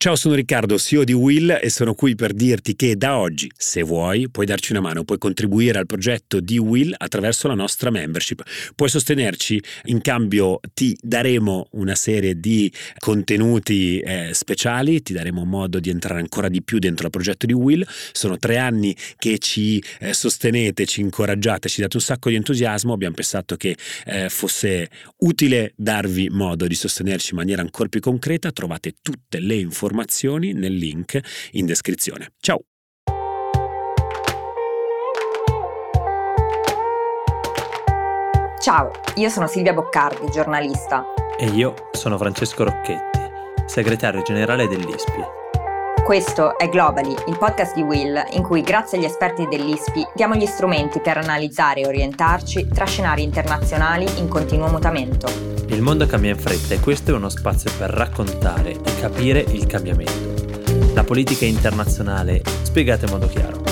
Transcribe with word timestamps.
Ciao, 0.00 0.14
sono 0.14 0.36
Riccardo, 0.36 0.78
CEO 0.78 1.02
di 1.02 1.12
Will 1.12 1.58
e 1.60 1.70
sono 1.70 1.92
qui 1.92 2.14
per 2.14 2.32
dirti 2.32 2.76
che 2.76 2.96
da 2.96 3.18
oggi, 3.18 3.50
se 3.56 3.82
vuoi, 3.82 4.30
puoi 4.30 4.46
darci 4.46 4.70
una 4.70 4.80
mano, 4.80 5.02
puoi 5.02 5.18
contribuire 5.18 5.76
al 5.76 5.86
progetto 5.86 6.38
di 6.38 6.56
Will 6.56 6.94
attraverso 6.96 7.48
la 7.48 7.54
nostra 7.54 7.90
membership. 7.90 8.44
Puoi 8.76 8.88
sostenerci, 8.88 9.60
in 9.86 10.00
cambio 10.00 10.60
ti 10.72 10.96
daremo 11.02 11.70
una 11.72 11.96
serie 11.96 12.38
di 12.38 12.72
contenuti 12.96 13.98
eh, 13.98 14.30
speciali, 14.34 15.02
ti 15.02 15.12
daremo 15.12 15.44
modo 15.44 15.80
di 15.80 15.90
entrare 15.90 16.20
ancora 16.20 16.48
di 16.48 16.62
più 16.62 16.78
dentro 16.78 17.06
il 17.06 17.10
progetto 17.10 17.46
di 17.46 17.52
Will. 17.52 17.84
Sono 18.12 18.36
tre 18.36 18.56
anni 18.56 18.96
che 19.16 19.38
ci 19.38 19.82
eh, 19.98 20.14
sostenete, 20.14 20.86
ci 20.86 21.00
incoraggiate, 21.00 21.68
ci 21.68 21.80
date 21.80 21.96
un 21.96 22.02
sacco 22.02 22.28
di 22.28 22.36
entusiasmo. 22.36 22.92
Abbiamo 22.92 23.16
pensato 23.16 23.56
che 23.56 23.76
eh, 24.04 24.28
fosse 24.28 24.90
utile 25.16 25.72
darvi 25.74 26.28
modo 26.30 26.68
di 26.68 26.76
sostenerci 26.76 27.30
in 27.32 27.38
maniera 27.38 27.62
ancora 27.62 27.88
più 27.88 27.98
concreta. 27.98 28.52
Trovate 28.52 28.94
tutte 29.02 29.40
le 29.40 29.54
informazioni 29.56 29.86
informazioni 29.88 30.52
nel 30.52 30.74
link 30.74 31.18
in 31.52 31.66
descrizione. 31.66 32.32
Ciao! 32.40 32.60
Ciao, 38.60 38.90
io 39.14 39.28
sono 39.30 39.46
Silvia 39.46 39.72
Boccardi, 39.72 40.30
giornalista. 40.30 41.04
E 41.38 41.46
io 41.46 41.74
sono 41.92 42.18
Francesco 42.18 42.64
Rocchetti, 42.64 43.20
segretario 43.66 44.20
generale 44.22 44.68
dell'ISPI. 44.68 45.47
Questo 46.08 46.56
è 46.56 46.70
Globally, 46.70 47.14
il 47.26 47.36
podcast 47.36 47.74
di 47.74 47.82
Will, 47.82 48.18
in 48.30 48.42
cui 48.42 48.62
grazie 48.62 48.96
agli 48.96 49.04
esperti 49.04 49.46
dell'ISPI 49.46 50.06
diamo 50.14 50.36
gli 50.36 50.46
strumenti 50.46 51.00
per 51.00 51.18
analizzare 51.18 51.82
e 51.82 51.86
orientarci 51.86 52.66
tra 52.68 52.86
scenari 52.86 53.22
internazionali 53.22 54.06
in 54.16 54.26
continuo 54.26 54.68
mutamento. 54.68 55.28
Il 55.66 55.82
mondo 55.82 56.06
cambia 56.06 56.30
in 56.30 56.38
fretta 56.38 56.72
e 56.72 56.80
questo 56.80 57.10
è 57.10 57.14
uno 57.14 57.28
spazio 57.28 57.70
per 57.76 57.90
raccontare 57.90 58.70
e 58.70 58.98
capire 58.98 59.40
il 59.50 59.66
cambiamento. 59.66 60.94
La 60.94 61.04
politica 61.04 61.44
internazionale 61.44 62.40
spiegata 62.62 63.04
in 63.04 63.10
modo 63.10 63.26
chiaro. 63.26 63.67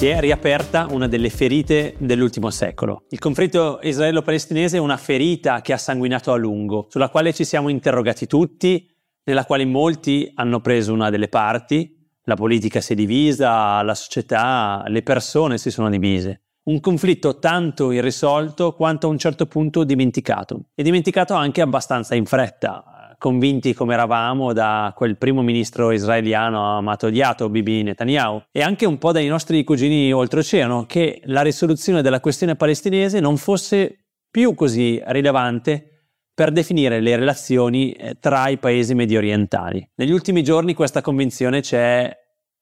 Si 0.00 0.06
è 0.06 0.18
riaperta 0.18 0.86
una 0.88 1.08
delle 1.08 1.28
ferite 1.28 1.94
dell'ultimo 1.98 2.48
secolo. 2.48 3.04
Il 3.10 3.18
conflitto 3.18 3.80
israelo-palestinese 3.82 4.78
è 4.78 4.80
una 4.80 4.96
ferita 4.96 5.60
che 5.60 5.74
ha 5.74 5.76
sanguinato 5.76 6.32
a 6.32 6.36
lungo, 6.36 6.86
sulla 6.88 7.10
quale 7.10 7.34
ci 7.34 7.44
siamo 7.44 7.68
interrogati 7.68 8.26
tutti, 8.26 8.90
nella 9.24 9.44
quale 9.44 9.66
molti 9.66 10.32
hanno 10.36 10.60
preso 10.60 10.94
una 10.94 11.10
delle 11.10 11.28
parti, 11.28 11.94
la 12.22 12.34
politica 12.34 12.80
si 12.80 12.94
è 12.94 12.96
divisa, 12.96 13.82
la 13.82 13.94
società, 13.94 14.82
le 14.86 15.02
persone 15.02 15.58
si 15.58 15.70
sono 15.70 15.90
divise 15.90 16.44
un 16.62 16.78
conflitto 16.78 17.38
tanto 17.38 17.90
irrisolto 17.90 18.74
quanto 18.74 19.06
a 19.06 19.10
un 19.10 19.18
certo 19.18 19.46
punto 19.46 19.82
dimenticato. 19.82 20.66
E 20.74 20.82
dimenticato 20.82 21.34
anche 21.34 21.62
abbastanza 21.62 22.14
in 22.14 22.26
fretta, 22.26 22.99
convinti 23.20 23.74
come 23.74 23.92
eravamo 23.92 24.54
da 24.54 24.94
quel 24.96 25.18
primo 25.18 25.42
ministro 25.42 25.90
israeliano 25.90 26.78
amato 26.78 27.08
odiato 27.08 27.50
Bibi 27.50 27.82
Netanyahu 27.82 28.44
e 28.50 28.62
anche 28.62 28.86
un 28.86 28.96
po' 28.96 29.12
dai 29.12 29.26
nostri 29.26 29.62
cugini 29.62 30.10
oltreoceano 30.10 30.86
che 30.86 31.20
la 31.24 31.42
risoluzione 31.42 32.00
della 32.00 32.18
questione 32.18 32.56
palestinese 32.56 33.20
non 33.20 33.36
fosse 33.36 34.06
più 34.30 34.54
così 34.54 35.02
rilevante 35.08 36.06
per 36.32 36.50
definire 36.50 37.00
le 37.00 37.16
relazioni 37.16 37.92
eh, 37.92 38.16
tra 38.18 38.48
i 38.48 38.56
paesi 38.56 38.94
medio 38.94 39.18
orientali. 39.18 39.86
Negli 39.96 40.12
ultimi 40.12 40.42
giorni 40.42 40.72
questa 40.72 41.02
convinzione 41.02 41.60
ci 41.60 41.76
è 41.76 42.10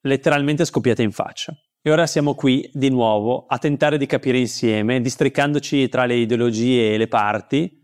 letteralmente 0.00 0.64
scoppiata 0.64 1.02
in 1.02 1.12
faccia. 1.12 1.56
E 1.80 1.90
ora 1.92 2.08
siamo 2.08 2.34
qui 2.34 2.68
di 2.72 2.90
nuovo 2.90 3.46
a 3.46 3.58
tentare 3.58 3.96
di 3.96 4.06
capire 4.06 4.38
insieme, 4.38 5.00
districandoci 5.00 5.88
tra 5.88 6.04
le 6.04 6.16
ideologie 6.16 6.94
e 6.94 6.98
le 6.98 7.06
parti, 7.06 7.77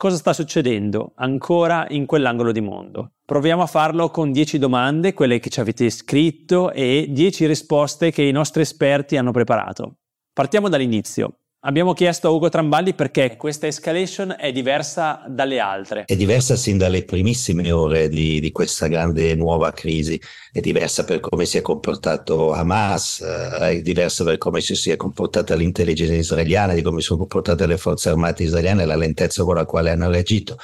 cosa 0.00 0.16
sta 0.16 0.32
succedendo 0.32 1.12
ancora 1.16 1.84
in 1.90 2.06
quell'angolo 2.06 2.52
di 2.52 2.62
mondo. 2.62 3.16
Proviamo 3.22 3.60
a 3.60 3.66
farlo 3.66 4.08
con 4.08 4.32
10 4.32 4.58
domande, 4.58 5.12
quelle 5.12 5.38
che 5.40 5.50
ci 5.50 5.60
avete 5.60 5.90
scritto, 5.90 6.72
e 6.72 7.08
10 7.10 7.44
risposte 7.44 8.10
che 8.10 8.22
i 8.22 8.32
nostri 8.32 8.62
esperti 8.62 9.18
hanno 9.18 9.30
preparato. 9.30 9.96
Partiamo 10.32 10.70
dall'inizio. 10.70 11.40
Abbiamo 11.62 11.92
chiesto 11.92 12.26
a 12.26 12.30
Ugo 12.30 12.48
Tramballi 12.48 12.94
perché 12.94 13.36
questa 13.36 13.66
escalation 13.66 14.34
è 14.38 14.50
diversa 14.50 15.22
dalle 15.28 15.58
altre. 15.58 16.04
È 16.06 16.16
diversa 16.16 16.56
sin 16.56 16.78
dalle 16.78 17.04
primissime 17.04 17.70
ore 17.70 18.08
di, 18.08 18.40
di 18.40 18.50
questa 18.50 18.86
grande 18.86 19.34
nuova 19.34 19.70
crisi, 19.70 20.18
è 20.50 20.60
diversa 20.60 21.04
per 21.04 21.20
come 21.20 21.44
si 21.44 21.58
è 21.58 21.60
comportato 21.60 22.54
Hamas, 22.54 23.20
eh, 23.20 23.72
è 23.72 23.82
diversa 23.82 24.24
per 24.24 24.38
come 24.38 24.62
si 24.62 24.90
è 24.90 24.96
comportata 24.96 25.54
l'intelligenza 25.54 26.14
israeliana, 26.14 26.72
di 26.72 26.80
come 26.80 27.00
si 27.00 27.08
sono 27.08 27.18
comportate 27.18 27.66
le 27.66 27.76
forze 27.76 28.08
armate 28.08 28.44
israeliane 28.44 28.84
e 28.84 28.86
la 28.86 28.96
lentezza 28.96 29.44
con 29.44 29.56
la 29.56 29.66
quale 29.66 29.90
hanno 29.90 30.08
reagito 30.08 30.56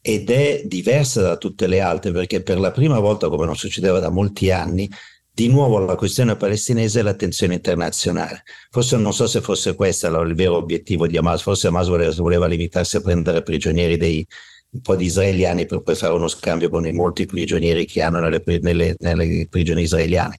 ed 0.00 0.30
è 0.30 0.62
diversa 0.64 1.20
da 1.20 1.36
tutte 1.36 1.66
le 1.66 1.80
altre 1.80 2.12
perché 2.12 2.42
per 2.42 2.60
la 2.60 2.70
prima 2.70 3.00
volta, 3.00 3.28
come 3.28 3.44
non 3.44 3.56
succedeva 3.56 3.98
da 3.98 4.08
molti 4.08 4.52
anni, 4.52 4.88
di 5.38 5.46
nuovo 5.46 5.78
la 5.78 5.94
questione 5.94 6.34
palestinese 6.34 6.98
e 6.98 7.02
l'attenzione 7.02 7.54
internazionale. 7.54 8.42
Forse 8.70 8.96
non 8.96 9.14
so 9.14 9.28
se 9.28 9.40
fosse 9.40 9.76
questo 9.76 10.08
il 10.22 10.34
vero 10.34 10.56
obiettivo 10.56 11.06
di 11.06 11.16
Hamas, 11.16 11.42
forse 11.42 11.68
Hamas 11.68 11.86
voleva, 11.86 12.12
voleva 12.16 12.46
limitarsi 12.48 12.96
a 12.96 13.00
prendere 13.00 13.44
prigionieri 13.44 13.96
dei, 13.96 14.26
un 14.70 14.80
po' 14.80 14.96
di 14.96 15.04
israeliani 15.04 15.64
per 15.64 15.82
poi 15.82 15.94
fare 15.94 16.12
uno 16.12 16.26
scambio 16.26 16.68
con 16.68 16.84
i 16.88 16.92
molti 16.92 17.24
prigionieri 17.24 17.86
che 17.86 18.02
hanno 18.02 18.18
nelle, 18.18 18.42
nelle, 18.62 18.96
nelle 18.98 19.46
prigioni 19.48 19.82
israeliane. 19.82 20.34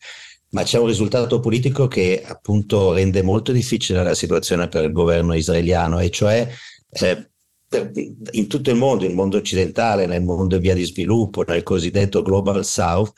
Ma 0.50 0.64
c'è 0.64 0.80
un 0.80 0.88
risultato 0.88 1.40
politico 1.40 1.88
che 1.88 2.22
appunto 2.26 2.92
rende 2.92 3.22
molto 3.22 3.54
difficile 3.54 4.04
la 4.04 4.14
situazione 4.14 4.68
per 4.68 4.84
il 4.84 4.92
governo 4.92 5.34
israeliano, 5.34 6.00
e 6.00 6.10
cioè 6.10 6.46
eh, 6.90 7.30
in 8.32 8.48
tutto 8.48 8.70
il 8.70 8.76
mondo, 8.76 9.06
il 9.06 9.14
mondo 9.14 9.38
occidentale, 9.38 10.08
nel 10.08 10.24
mondo 10.24 10.56
in 10.56 10.62
via 10.62 10.74
di 10.74 10.84
sviluppo, 10.84 11.46
nel 11.48 11.64
cosiddetto 11.64 12.22
Global 12.22 12.66
South, 12.66 13.14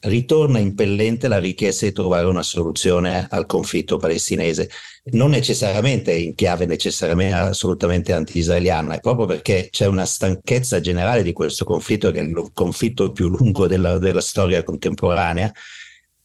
ritorna 0.00 0.58
impellente 0.58 1.26
la 1.28 1.38
richiesta 1.38 1.86
di 1.86 1.92
trovare 1.92 2.26
una 2.26 2.42
soluzione 2.42 3.26
al 3.30 3.46
conflitto 3.46 3.96
palestinese, 3.96 4.70
non 5.12 5.30
necessariamente 5.30 6.12
in 6.12 6.34
chiave 6.34 6.66
necessariamente 6.66 7.34
assolutamente 7.34 8.12
anti-israeliana, 8.12 8.94
è 8.96 9.00
proprio 9.00 9.26
perché 9.26 9.68
c'è 9.70 9.86
una 9.86 10.04
stanchezza 10.04 10.80
generale 10.80 11.22
di 11.22 11.32
questo 11.32 11.64
conflitto, 11.64 12.10
che 12.10 12.20
è 12.20 12.22
il 12.22 12.50
conflitto 12.52 13.10
più 13.12 13.28
lungo 13.28 13.66
della, 13.66 13.98
della 13.98 14.20
storia 14.20 14.62
contemporanea, 14.62 15.52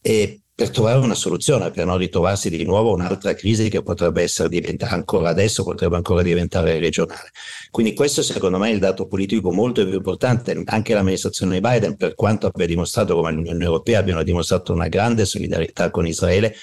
e 0.00 0.41
per 0.54 0.70
trovare 0.70 0.98
una 0.98 1.14
soluzione, 1.14 1.70
per 1.70 1.86
non 1.86 1.96
ritrovarsi 1.96 2.50
di 2.50 2.62
nuovo 2.64 2.92
un'altra 2.92 3.34
crisi 3.34 3.70
che 3.70 3.82
potrebbe 3.82 4.22
essere 4.22 4.48
diventata 4.48 4.94
ancora 4.94 5.30
adesso, 5.30 5.64
potrebbe 5.64 5.96
ancora 5.96 6.22
diventare 6.22 6.78
regionale. 6.78 7.30
Quindi 7.70 7.94
questo 7.94 8.22
secondo 8.22 8.58
me 8.58 8.68
è 8.68 8.72
il 8.72 8.78
dato 8.78 9.06
politico 9.06 9.50
molto 9.50 9.84
più 9.84 9.94
importante. 9.94 10.62
Anche 10.66 10.94
l'amministrazione 10.94 11.60
Biden, 11.60 11.96
per 11.96 12.14
quanto 12.14 12.46
abbia 12.46 12.66
dimostrato 12.66 13.14
come 13.14 13.32
l'Unione 13.32 13.64
Europea 13.64 13.98
abbiano 13.98 14.22
dimostrato 14.22 14.72
una 14.72 14.88
grande 14.88 15.24
solidarietà 15.24 15.90
con 15.90 16.06
Israele, 16.06 16.54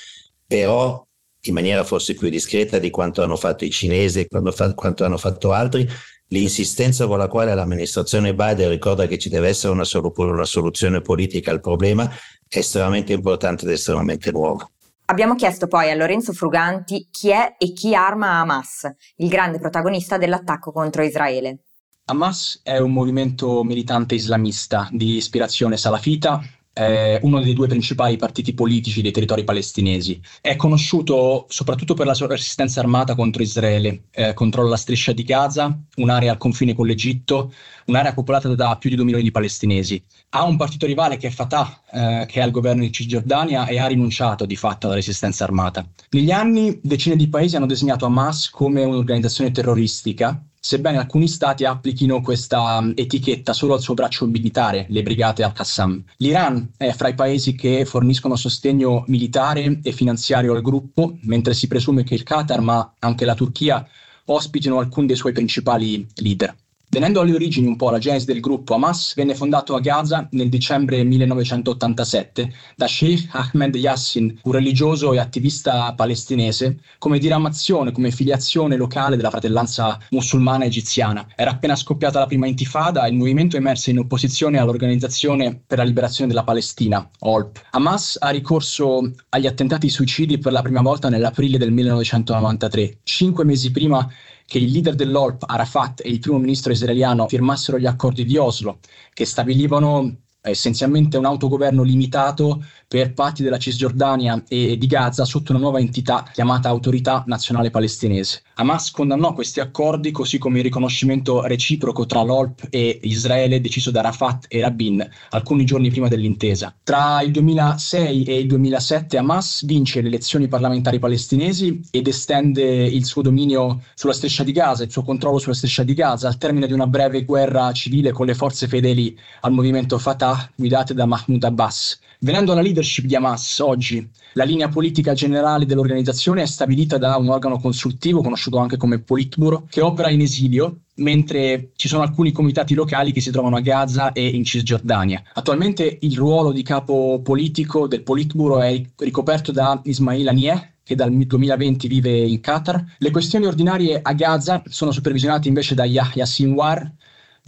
però 0.46 1.06
in 1.44 1.54
maniera 1.54 1.84
forse 1.84 2.14
più 2.14 2.30
discreta 2.30 2.80
di 2.80 2.90
quanto 2.90 3.24
hanno 3.24 3.38
fatto 3.38 3.66
i 3.66 3.72
cinesi 3.72 4.20
e 4.20 4.28
quanto 4.28 5.04
hanno 5.04 5.18
fatto 5.18 5.52
altri, 5.52 5.88
l'insistenza 6.30 7.08
con 7.08 7.18
la 7.18 7.28
quale 7.28 7.54
l'amministrazione 7.54 8.34
Biden 8.34 8.70
ricorda 8.70 9.08
che 9.08 9.18
ci 9.18 9.30
deve 9.30 9.50
essere 9.50 9.74
una, 9.74 9.84
sol- 9.84 10.12
una 10.16 10.46
soluzione 10.46 11.02
politica 11.02 11.52
al 11.52 11.62
problema 11.62 12.10
è 12.48 12.58
estremamente 12.58 13.14
importante 13.14 13.66
ed 13.66 13.72
estremamente 13.72 14.32
nuovo. 14.32 14.72
Abbiamo 15.06 15.36
chiesto 15.36 15.68
poi 15.68 15.90
a 15.90 15.96
Lorenzo 15.96 16.34
Fruganti 16.34 17.08
chi 17.12 17.30
è 17.30 17.56
e 17.58 17.74
chi 17.74 17.96
arma 17.96 18.40
Hamas, 18.40 18.92
il 19.18 19.28
grande 19.28 19.60
protagonista 19.60 20.18
dell'attacco 20.18 20.72
contro 20.72 21.04
Israele. 21.04 21.64
Hamas 22.06 22.62
è 22.64 22.78
un 22.78 22.92
movimento 22.92 23.64
militante 23.64 24.16
islamista 24.16 24.88
di 24.92 25.16
ispirazione 25.16 25.78
salafita 25.78 26.42
è 26.80 27.20
uno 27.24 27.42
dei 27.42 27.54
due 27.54 27.68
principali 27.68 28.16
partiti 28.16 28.54
politici 28.54 29.02
dei 29.02 29.12
territori 29.12 29.44
palestinesi. 29.44 30.22
È 30.40 30.56
conosciuto 30.56 31.46
soprattutto 31.50 31.94
per 31.94 32.06
la 32.06 32.14
sua 32.14 32.28
resistenza 32.28 32.80
armata 32.80 33.16
contro 33.16 33.44
Israele, 33.44 34.04
eh, 34.12 34.34
controlla 34.34 34.70
la 34.70 34.78
striscia 34.78 35.12
di 35.12 35.24
Gaza, 35.24 35.78
un'area 35.98 36.32
al 36.32 36.38
confine 36.38 36.74
con 36.74 36.88
l'Egitto, 36.88 37.52
un'area 37.88 38.14
popolata 38.14 38.54
da 38.56 38.78
più 38.78 38.90
di 38.90 38.96
2 38.96 39.04
milioni 39.04 39.26
di 39.26 39.32
palestinesi. 39.32 40.02
Ha 40.30 40.44
un 40.44 40.56
partito 40.56 40.86
rivale 40.86 41.18
che 41.18 41.28
è 41.28 41.32
Fatah, 41.32 41.82
eh, 41.92 42.26
che 42.28 42.40
è 42.40 42.44
al 42.44 42.52
governo 42.52 42.84
di 42.84 42.94
Cisgiordania 42.94 43.68
e 43.68 43.78
ha 43.78 43.88
rinunciato 43.88 44.46
di 44.46 44.56
fatto 44.56 44.86
alla 44.86 44.96
resistenza 44.96 45.44
armata. 45.44 45.86
Negli 46.12 46.32
anni 46.32 46.80
decine 46.82 47.18
di 47.18 47.28
paesi 47.28 47.58
hanno 47.58 47.66
designato 47.66 48.06
Hamas 48.06 48.50
come 48.50 48.86
un'organizzazione 48.86 49.52
terroristica 49.52 50.42
sebbene 50.60 50.98
alcuni 50.98 51.28
stati 51.28 51.66
applichino 51.66 52.22
questa 52.22 52.82
mm, 52.82 52.92
etichetta 52.96 53.54
solo 53.54 53.74
al 53.74 53.82
suo 53.82 53.94
braccio 53.94 54.26
militare, 54.26 54.86
le 54.90 55.04
brigate 55.04 55.44
al-Qassam. 55.44 56.04
L'Iran 56.18 56.72
è 56.78 56.92
fra 56.92 57.08
i 57.08 57.16
paesi 57.16 57.56
che 57.56 57.86
forniscono 57.86 58.36
sostegno 58.36 59.04
militare 59.08 59.80
e 59.82 59.92
finanziario 59.92 60.54
al 60.54 60.62
gruppo, 60.62 61.18
mentre 61.22 61.54
si 61.54 61.68
presume 61.68 62.04
che 62.04 62.16
il 62.16 62.24
Qatar, 62.24 62.62
ma 62.62 62.94
anche 63.00 63.26
la 63.26 63.36
Turchia, 63.36 63.88
ospitino 64.26 64.80
alcuni 64.80 65.08
dei 65.08 65.16
suoi 65.16 65.34
principali 65.34 66.06
leader. 66.16 66.56
Venendo 66.92 67.22
alle 67.22 67.36
origini 67.36 67.68
un 67.68 67.76
po' 67.76 67.90
alla 67.90 68.00
genesi 68.00 68.26
del 68.26 68.40
gruppo, 68.40 68.74
Hamas 68.74 69.14
venne 69.14 69.36
fondato 69.36 69.76
a 69.76 69.80
Gaza 69.80 70.28
nel 70.32 70.50
dicembre 70.50 71.04
1987 71.04 72.52
da 72.76 72.88
Sheikh 72.88 73.30
Ahmed 73.32 73.76
Yassin, 73.76 74.40
un 74.42 74.52
religioso 74.52 75.14
e 75.14 75.20
attivista 75.20 75.94
palestinese, 75.94 76.80
come 76.98 77.20
diramazione, 77.20 77.92
come 77.92 78.10
filiazione 78.10 78.76
locale 78.76 79.18
della 79.18 79.30
fratellanza 79.30 80.00
musulmana 80.10 80.66
egiziana. 80.66 81.28
Era 81.36 81.52
appena 81.52 81.76
scoppiata 81.76 82.18
la 82.18 82.26
prima 82.26 82.48
intifada 82.48 83.06
e 83.06 83.10
il 83.10 83.18
movimento 83.18 83.56
emerse 83.56 83.92
in 83.92 84.00
opposizione 84.00 84.58
all'Organizzazione 84.58 85.62
per 85.68 85.78
la 85.78 85.84
Liberazione 85.84 86.32
della 86.32 86.44
Palestina, 86.44 87.08
OLP. 87.20 87.66
Hamas 87.70 88.18
ha 88.20 88.30
ricorso 88.30 89.12
agli 89.30 89.46
attentati 89.46 89.90
suicidi 89.90 90.40
per 90.40 90.54
la 90.54 90.64
prima 90.64 90.82
volta 90.82 91.08
nell'aprile 91.08 91.60
del 91.60 91.72
1993, 91.72 93.02
cinque 93.04 93.46
mesi 93.46 93.70
prima 93.70 94.10
che 94.50 94.58
il 94.58 94.72
leader 94.72 94.96
dell'OLP, 94.96 95.44
Arafat, 95.46 96.02
e 96.04 96.10
il 96.10 96.18
primo 96.18 96.40
ministro 96.40 96.72
israeliano 96.72 97.28
firmassero 97.28 97.78
gli 97.78 97.86
accordi 97.86 98.26
di 98.26 98.36
Oslo, 98.36 98.80
che 99.14 99.24
stabilivano 99.24 100.22
essenzialmente 100.42 101.18
un 101.18 101.26
autogoverno 101.26 101.84
limitato 101.84 102.66
per 102.88 103.14
parti 103.14 103.44
della 103.44 103.60
Cisgiordania 103.60 104.44
e 104.48 104.76
di 104.76 104.88
Gaza 104.88 105.24
sotto 105.24 105.52
una 105.52 105.62
nuova 105.62 105.80
entità 105.80 106.26
chiamata 106.34 106.68
Autorità 106.68 107.24
Nazionale 107.28 107.70
Palestinese. 107.70 108.42
Hamas 108.60 108.92
condannò 108.92 109.32
questi 109.32 109.62
accordi 109.62 110.12
così 110.12 110.38
come 110.38 110.58
il 110.58 110.66
riconoscimento 110.66 111.44
reciproco 111.44 112.06
tra 112.06 112.24
l'OLP 112.24 112.68
e 112.70 113.00
Israele 113.04 113.62
deciso 113.62 113.90
da 113.90 114.02
Rafat 114.02 114.48
e 114.50 114.60
Rabin 114.60 115.10
alcuni 115.30 115.64
giorni 115.64 115.90
prima 115.90 116.10
dell'intesa. 116.10 116.76
Tra 116.84 117.22
il 117.22 117.32
2006 117.32 118.24
e 118.26 118.40
il 118.40 118.48
2007 118.48 119.18
Hamas 119.18 119.64
vince 119.64 120.02
le 120.02 120.10
elezioni 120.10 120.50
parlamentari 120.50 121.00
palestinesi 121.00 121.80
ed 121.90 122.08
estende 122.08 122.62
il 122.86 123.06
suo 123.06 123.22
dominio 123.22 123.82
sulla 123.94 124.12
striscia 124.12 124.44
di 124.44 124.52
Gaza, 124.52 124.84
il 124.84 124.92
suo 124.92 125.04
controllo 125.04 125.40
sulla 125.40 125.56
striscia 125.56 125.84
di 125.84 125.94
Gaza 125.94 126.28
al 126.28 126.38
termine 126.38 126.68
di 126.68 126.74
una 126.74 126.88
breve 126.88 127.24
guerra 127.24 127.72
civile 127.72 128.12
con 128.12 128.26
le 128.26 128.36
forze 128.36 128.68
fedeli 128.68 129.18
al 129.40 129.54
movimento 129.54 129.98
Fatah 129.98 130.52
guidate 130.54 130.94
da 130.94 131.06
Mahmoud 131.06 131.46
Abbas. 131.46 131.98
Venendo 132.22 132.52
alla 132.52 132.60
leadership 132.60 133.06
di 133.06 133.16
Hamas 133.16 133.60
oggi, 133.60 134.06
la 134.34 134.44
linea 134.44 134.68
politica 134.68 135.14
generale 135.14 135.66
dell'organizzazione 135.66 136.42
è 136.42 136.46
stabilita 136.46 136.98
da 136.98 137.16
un 137.16 137.30
organo 137.30 137.60
consultivo 137.60 138.22
conosciuto 138.22 138.49
anche 138.58 138.78
come 138.78 139.00
Politburo, 139.00 139.66
che 139.70 139.82
opera 139.82 140.10
in 140.10 140.22
esilio, 140.22 140.82
mentre 140.96 141.72
ci 141.76 141.88
sono 141.88 142.04
alcuni 142.04 142.32
comitati 142.32 142.74
locali 142.74 143.12
che 143.12 143.22
si 143.22 143.32
trovano 143.32 143.58
a 143.58 143.62
Gaza 143.62 144.12
e 144.12 144.28
in 144.28 144.44
Cisgiordania. 144.44 145.22
Attualmente 145.34 145.98
il 146.02 146.16
ruolo 146.18 146.52
di 146.52 146.64
capo 146.64 147.22
politico 147.24 147.88
del 147.88 148.04
Politburo 148.04 148.62
è 148.62 148.82
ricoperto 148.98 149.52
da 149.52 149.80
Ismail 149.84 150.28
Haniyeh, 150.28 150.74
che 150.84 150.96
dal 150.96 151.12
2020 151.12 151.88
vive 151.88 152.18
in 152.18 152.40
Qatar. 152.40 152.84
Le 152.98 153.12
questioni 153.12 153.46
ordinarie 153.46 154.00
a 154.02 154.14
Gaza 154.14 154.64
sono 154.66 154.92
supervisionate 154.92 155.48
invece 155.48 155.76
da 155.76 155.86
Yahya 155.86 156.26
Sinwar, 156.26 156.92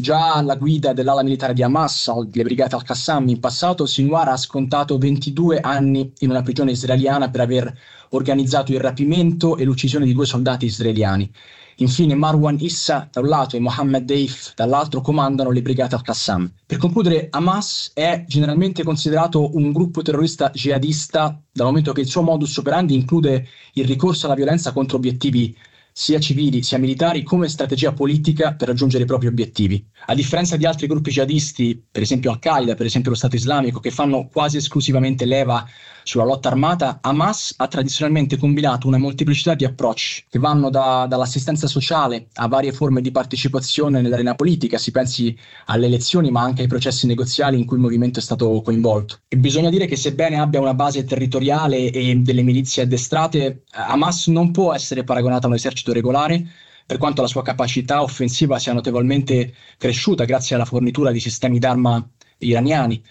Già 0.01 0.33
alla 0.33 0.55
guida 0.55 0.93
dell'ala 0.93 1.21
militare 1.21 1.53
di 1.53 1.61
Hamas, 1.61 2.11
le 2.33 2.41
brigate 2.41 2.73
al-Qassam, 2.73 3.29
in 3.29 3.39
passato 3.39 3.85
Sinwar 3.85 4.29
ha 4.29 4.35
scontato 4.35 4.97
22 4.97 5.59
anni 5.59 6.11
in 6.21 6.31
una 6.31 6.41
prigione 6.41 6.71
israeliana 6.71 7.29
per 7.29 7.41
aver 7.41 7.71
organizzato 8.09 8.71
il 8.71 8.79
rapimento 8.79 9.57
e 9.57 9.63
l'uccisione 9.63 10.05
di 10.05 10.13
due 10.13 10.25
soldati 10.25 10.65
israeliani. 10.65 11.31
Infine 11.75 12.15
Marwan 12.15 12.57
Issa 12.61 13.09
da 13.11 13.19
un 13.19 13.27
lato 13.27 13.55
e 13.55 13.59
Mohammed 13.59 14.03
Deif 14.03 14.55
dall'altro 14.55 15.01
comandano 15.01 15.51
le 15.51 15.61
brigate 15.61 15.93
al-Qassam. 15.93 16.51
Per 16.65 16.79
concludere, 16.79 17.27
Hamas 17.29 17.91
è 17.93 18.25
generalmente 18.27 18.83
considerato 18.83 19.55
un 19.55 19.71
gruppo 19.71 20.01
terrorista 20.01 20.49
jihadista 20.51 21.39
dal 21.51 21.67
momento 21.67 21.91
che 21.91 22.01
il 22.01 22.07
suo 22.07 22.23
modus 22.23 22.57
operandi 22.57 22.95
include 22.95 23.47
il 23.73 23.85
ricorso 23.85 24.25
alla 24.25 24.33
violenza 24.33 24.71
contro 24.71 24.97
obiettivi 24.97 25.55
sia 25.91 26.19
civili 26.19 26.63
sia 26.63 26.77
militari 26.77 27.23
come 27.23 27.49
strategia 27.49 27.91
politica 27.91 28.53
per 28.53 28.69
raggiungere 28.69 29.03
i 29.03 29.07
propri 29.07 29.27
obiettivi. 29.27 29.85
A 30.07 30.15
differenza 30.15 30.57
di 30.57 30.65
altri 30.65 30.87
gruppi 30.87 31.11
jihadisti, 31.11 31.83
per 31.91 32.01
esempio 32.01 32.31
Al-Qaeda, 32.31 32.75
per 32.75 32.85
esempio 32.85 33.11
lo 33.11 33.17
Stato 33.17 33.35
islamico, 33.35 33.79
che 33.79 33.91
fanno 33.91 34.27
quasi 34.27 34.57
esclusivamente 34.57 35.25
leva 35.25 35.65
sulla 36.03 36.23
lotta 36.23 36.49
armata, 36.49 36.99
Hamas 37.01 37.53
ha 37.57 37.67
tradizionalmente 37.67 38.37
combinato 38.37 38.87
una 38.87 38.97
molteplicità 38.97 39.53
di 39.53 39.65
approcci 39.65 40.25
che 40.29 40.39
vanno 40.39 40.69
da, 40.69 41.05
dall'assistenza 41.07 41.67
sociale 41.67 42.27
a 42.33 42.47
varie 42.47 42.71
forme 42.71 43.01
di 43.01 43.11
partecipazione 43.11 44.01
nell'arena 44.01 44.35
politica, 44.35 44.77
si 44.77 44.91
pensi 44.91 45.37
alle 45.65 45.85
elezioni 45.85 46.31
ma 46.31 46.41
anche 46.41 46.63
ai 46.63 46.67
processi 46.67 47.07
negoziali 47.07 47.57
in 47.57 47.65
cui 47.65 47.77
il 47.77 47.83
movimento 47.83 48.19
è 48.19 48.21
stato 48.21 48.61
coinvolto. 48.61 49.19
E 49.27 49.37
bisogna 49.37 49.69
dire 49.69 49.85
che 49.85 49.95
sebbene 49.95 50.39
abbia 50.39 50.59
una 50.59 50.73
base 50.73 51.03
territoriale 51.03 51.91
e 51.91 52.15
delle 52.17 52.41
milizie 52.41 52.83
addestrate, 52.83 53.63
Hamas 53.71 54.27
non 54.27 54.51
può 54.51 54.73
essere 54.73 55.03
paragonata 55.03 55.45
a 55.45 55.49
un 55.49 55.55
esercito 55.55 55.93
regolare 55.93 56.45
per 56.85 56.97
quanto 56.97 57.21
la 57.21 57.27
sua 57.27 57.41
capacità 57.41 58.01
offensiva 58.01 58.59
sia 58.59 58.73
notevolmente 58.73 59.53
cresciuta 59.77 60.25
grazie 60.25 60.55
alla 60.55 60.65
fornitura 60.65 61.11
di 61.11 61.19
sistemi 61.19 61.57
d'arma 61.57 62.05
iraniani. 62.39 63.01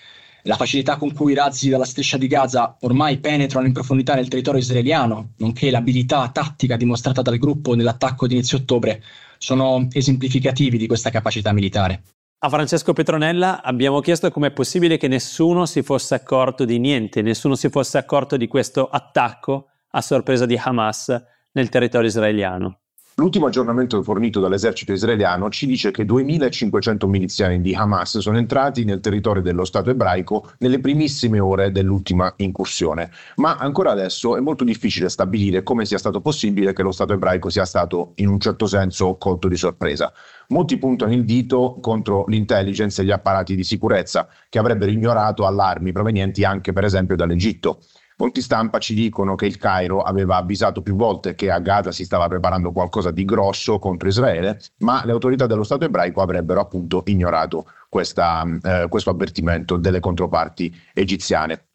La 0.45 0.57
facilità 0.57 0.97
con 0.97 1.13
cui 1.13 1.33
i 1.33 1.35
razzi 1.35 1.69
dalla 1.69 1.85
striscia 1.85 2.17
di 2.17 2.27
Gaza 2.27 2.77
ormai 2.81 3.19
penetrano 3.19 3.67
in 3.67 3.73
profondità 3.73 4.15
nel 4.15 4.29
territorio 4.29 4.61
israeliano, 4.61 5.33
nonché 5.37 5.71
l'abilità 5.71 6.29
tattica 6.31 6.77
dimostrata 6.77 7.21
dal 7.21 7.39
gruppo 7.39 7.75
nell'attacco 7.75 8.27
di 8.27 8.35
inizio 8.35 8.59
ottobre, 8.59 9.03
sono 9.39 9.89
esemplificativi 9.93 10.79
di 10.79 10.87
questa 10.87 11.11
capacità 11.11 11.53
militare. 11.53 12.03
A 12.43 12.49
Francesco 12.49 12.95
Petronella 12.95 13.63
abbiamo 13.63 14.01
chiesto 14.01 14.31
com'è 14.31 14.51
possibile 14.51 14.97
che 14.97 15.09
nessuno 15.09 15.67
si 15.67 15.83
fosse 15.83 16.15
accorto 16.15 16.65
di 16.65 16.79
niente, 16.79 17.21
nessuno 17.21 17.55
si 17.55 17.69
fosse 17.69 17.99
accorto 17.99 18.39
di 18.39 18.47
questo 18.49 18.89
attacco 18.89 19.67
a 19.91 20.01
sorpresa 20.01 20.47
di 20.47 20.57
Hamas 20.57 21.23
nel 21.53 21.69
territorio 21.69 22.09
israeliano. 22.09 22.79
L'ultimo 23.21 23.45
aggiornamento 23.45 24.03
fornito 24.03 24.41
dall'esercito 24.41 24.93
israeliano 24.93 25.51
ci 25.51 25.67
dice 25.67 25.91
che 25.91 26.07
2.500 26.07 27.07
miliziani 27.07 27.61
di 27.61 27.75
Hamas 27.75 28.17
sono 28.17 28.39
entrati 28.39 28.85
nel 28.85 29.01
territorio 29.01 29.43
dello 29.43 29.67
Stato 29.67 29.91
ebraico 29.91 30.53
nelle 30.61 30.81
primissime 30.81 31.39
ore 31.39 31.71
dell'ultima 31.71 32.33
incursione, 32.37 33.11
ma 33.37 33.57
ancora 33.57 33.91
adesso 33.91 34.39
è 34.39 34.41
molto 34.41 34.65
difficile 34.65 35.11
stabilire 35.11 35.63
come 35.63 35.85
sia 35.85 35.99
stato 35.99 36.23
possibile 36.23 36.73
che 36.73 36.83
lo 36.83 36.93
Stato 36.93 37.13
ebraico 37.13 37.51
sia 37.51 37.67
stato 37.67 38.13
in 38.15 38.29
un 38.29 38.41
certo 38.41 38.65
senso 38.65 39.17
colto 39.17 39.49
di 39.49 39.57
sorpresa. 39.59 40.11
Molti 40.49 40.79
puntano 40.79 41.13
il 41.13 41.27
dito 41.27 41.77
contro 41.83 42.25
l'intelligence 42.27 43.03
e 43.03 43.05
gli 43.05 43.11
apparati 43.11 43.55
di 43.55 43.65
sicurezza 43.65 44.29
che 44.49 44.59
avrebbero 44.59 44.91
ignorato 44.91 45.45
allarmi 45.45 45.93
provenienti 45.93 46.43
anche 46.43 46.73
per 46.73 46.85
esempio 46.85 47.17
dall'Egitto. 47.17 47.81
Fonti 48.21 48.43
stampa 48.43 48.77
ci 48.77 48.93
dicono 48.93 49.35
che 49.35 49.47
il 49.47 49.57
Cairo 49.57 50.03
aveva 50.03 50.37
avvisato 50.37 50.83
più 50.83 50.95
volte 50.95 51.35
che 51.35 51.51
a 51.51 51.59
Gaza 51.59 51.91
si 51.91 52.05
stava 52.05 52.29
preparando 52.29 52.71
qualcosa 52.71 53.11
di 53.11 53.25
grosso 53.25 53.79
contro 53.79 54.09
Israele, 54.09 54.61
ma 54.81 55.01
le 55.07 55.13
autorità 55.13 55.47
dello 55.47 55.63
Stato 55.63 55.87
ebraico 55.87 56.21
avrebbero 56.21 56.61
appunto 56.61 57.03
ignorato 57.07 57.65
questa, 57.89 58.45
eh, 58.63 58.89
questo 58.91 59.09
avvertimento 59.09 59.79
delle 59.79 60.01
controparti 60.01 60.71
egiziane. 60.93 61.69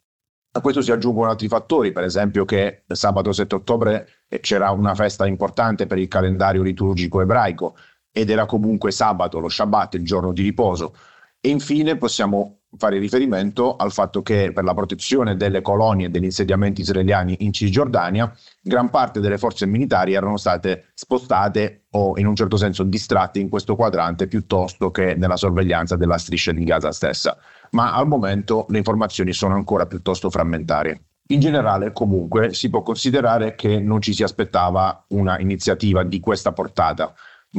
A 0.52 0.60
questo 0.60 0.82
si 0.82 0.92
aggiungono 0.92 1.30
altri 1.30 1.48
fattori, 1.48 1.90
per 1.90 2.04
esempio 2.04 2.44
che 2.44 2.84
sabato 2.86 3.32
7 3.32 3.56
ottobre 3.56 4.08
eh, 4.28 4.38
c'era 4.38 4.70
una 4.70 4.94
festa 4.94 5.26
importante 5.26 5.88
per 5.88 5.98
il 5.98 6.06
calendario 6.06 6.62
liturgico 6.62 7.20
ebraico 7.20 7.74
ed 8.12 8.30
era 8.30 8.46
comunque 8.46 8.92
sabato, 8.92 9.40
lo 9.40 9.48
Shabbat, 9.48 9.94
il 9.94 10.04
giorno 10.04 10.32
di 10.32 10.42
riposo. 10.42 10.94
E 11.40 11.48
infine 11.48 11.96
possiamo 11.96 12.60
fare 12.78 12.98
riferimento 12.98 13.76
al 13.76 13.92
fatto 13.92 14.22
che 14.22 14.52
per 14.52 14.64
la 14.64 14.74
protezione 14.74 15.36
delle 15.36 15.62
colonie 15.62 16.06
e 16.06 16.08
degli 16.10 16.24
insediamenti 16.24 16.80
israeliani 16.80 17.36
in 17.40 17.52
Cisgiordania, 17.52 18.32
gran 18.60 18.90
parte 18.90 19.20
delle 19.20 19.38
forze 19.38 19.66
militari 19.66 20.14
erano 20.14 20.36
state 20.36 20.86
spostate 20.94 21.86
o 21.90 22.18
in 22.18 22.26
un 22.26 22.34
certo 22.34 22.56
senso 22.56 22.82
distratte 22.82 23.38
in 23.38 23.48
questo 23.48 23.76
quadrante 23.76 24.26
piuttosto 24.26 24.90
che 24.90 25.14
nella 25.14 25.36
sorveglianza 25.36 25.96
della 25.96 26.18
striscia 26.18 26.52
di 26.52 26.64
Gaza 26.64 26.92
stessa. 26.92 27.36
Ma 27.70 27.94
al 27.94 28.06
momento 28.06 28.66
le 28.68 28.78
informazioni 28.78 29.32
sono 29.32 29.54
ancora 29.54 29.86
piuttosto 29.86 30.30
frammentarie. 30.30 31.00
In 31.30 31.40
generale, 31.40 31.90
comunque, 31.92 32.54
si 32.54 32.70
può 32.70 32.82
considerare 32.82 33.56
che 33.56 33.80
non 33.80 34.00
ci 34.00 34.14
si 34.14 34.22
aspettava 34.22 35.06
una 35.08 35.40
iniziativa 35.40 36.04
di 36.04 36.20
questa 36.20 36.52
portata 36.52 37.12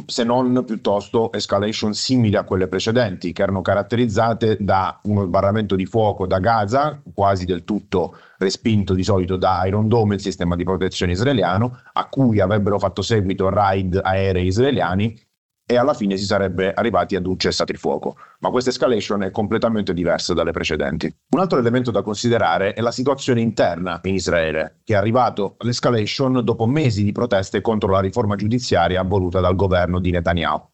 se 0.06 0.24
non 0.24 0.64
piuttosto 0.66 1.32
escalation 1.32 1.94
simili 1.94 2.36
a 2.36 2.44
quelle 2.44 2.68
precedenti, 2.68 3.34
che 3.34 3.42
erano 3.42 3.62
caratterizzate 3.62 4.58
da 4.60 5.00
uno 5.04 5.26
sbarramento 5.26 5.76
di 5.76 5.86
fuoco 5.86 6.28
da 6.28 6.40
Gaza, 6.40 7.02
quasi 7.14 7.46
del 7.46 7.64
tutto 7.64 8.18
respinto 8.38 8.94
di 8.94 9.04
solito 9.04 9.38
da 9.38 9.66
Iron 9.66 9.88
Dome, 9.88 10.16
il 10.16 10.22
sistema 10.22 10.56
di 10.56 10.64
protezione 10.64 11.14
israeliano, 11.14 11.82
a 11.94 12.08
cui 12.08 12.40
avrebbero 12.40 12.78
fatto 12.80 13.02
seguito 13.02 13.50
raid 13.50 14.00
aerei 14.04 14.48
israeliani 14.48 15.20
e 15.70 15.76
alla 15.76 15.94
fine 15.94 16.16
si 16.16 16.24
sarebbe 16.24 16.74
arrivati 16.74 17.18
ad 17.18 17.26
un 17.26 17.38
cessate 17.38 17.74
il 17.74 17.78
fuoco. 17.78 18.16
Ma 18.40 18.50
questa 18.50 18.70
escalation 18.70 19.24
è 19.24 19.32
completamente 19.32 19.94
diversa 19.94 20.34
dalle 20.34 20.52
precedenti. 20.52 21.14
Un 21.32 21.40
altro 21.42 21.60
elemento 21.60 21.92
da 21.92 22.02
considerare 22.02 22.74
è 22.74 22.80
la 22.80 22.92
situazione 22.92 23.42
interna 23.42 24.00
in 24.04 24.14
Israele, 24.14 24.80
che 24.86 24.94
è 24.94 24.96
arrivato 24.96 25.56
all'escalation 25.58 26.42
dopo 26.42 26.66
mesi 26.68 27.04
di 27.04 27.12
proteste 27.12 27.60
contro 27.60 27.92
la 27.92 28.00
riforma 28.00 28.38
giudiziaria 28.38 29.04
voluta 29.04 29.42
dal 29.42 29.58
governo 29.58 30.00
di 30.00 30.12
Netanyahu. 30.12 30.70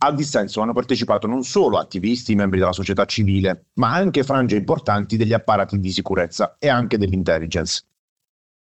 Al 0.00 0.14
dissenso 0.14 0.60
hanno 0.60 0.74
partecipato 0.74 1.26
non 1.26 1.42
solo 1.42 1.78
attivisti, 1.78 2.34
membri 2.34 2.58
della 2.58 2.72
società 2.72 3.06
civile, 3.06 3.70
ma 3.74 3.94
anche 3.94 4.24
frange 4.24 4.56
importanti 4.56 5.16
degli 5.16 5.32
apparati 5.32 5.80
di 5.80 5.90
sicurezza 5.90 6.56
e 6.58 6.68
anche 6.68 6.98
dell'intelligence. 6.98 7.82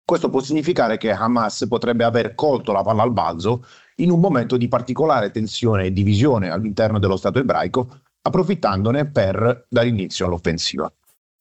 Questo 0.05 0.29
può 0.29 0.39
significare 0.39 0.97
che 0.97 1.11
Hamas 1.11 1.65
potrebbe 1.67 2.03
aver 2.03 2.35
colto 2.35 2.71
la 2.71 2.83
palla 2.83 3.01
al 3.01 3.11
balzo 3.11 3.65
in 3.95 4.11
un 4.11 4.19
momento 4.19 4.57
di 4.57 4.67
particolare 4.67 5.31
tensione 5.31 5.85
e 5.85 5.93
divisione 5.93 6.49
all'interno 6.49 6.99
dello 6.99 7.17
Stato 7.17 7.39
ebraico, 7.39 8.01
approfittandone 8.21 9.09
per 9.09 9.65
dare 9.69 9.87
inizio 9.87 10.25
all'offensiva. 10.25 10.91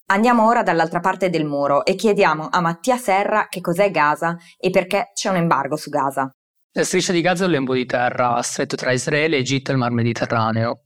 Andiamo 0.06 0.46
ora 0.46 0.62
dall'altra 0.62 1.00
parte 1.00 1.30
del 1.30 1.46
muro 1.46 1.84
e 1.84 1.94
chiediamo 1.94 2.48
a 2.50 2.60
Mattia 2.60 2.98
Serra 2.98 3.46
che 3.48 3.62
cos'è 3.62 3.90
Gaza 3.90 4.36
e 4.58 4.68
perché 4.70 5.10
c'è 5.14 5.30
un 5.30 5.36
embargo 5.36 5.76
su 5.76 5.88
Gaza. 5.88 6.30
La 6.72 6.84
striscia 6.84 7.12
di 7.12 7.22
Gaza 7.22 7.44
è 7.44 7.46
un 7.46 7.52
lembo 7.52 7.72
di 7.72 7.86
terra 7.86 8.42
stretto 8.42 8.76
tra 8.76 8.92
Israele, 8.92 9.38
Egitto 9.38 9.70
e 9.70 9.74
il 9.74 9.78
Mar 9.78 9.92
Mediterraneo. 9.92 10.82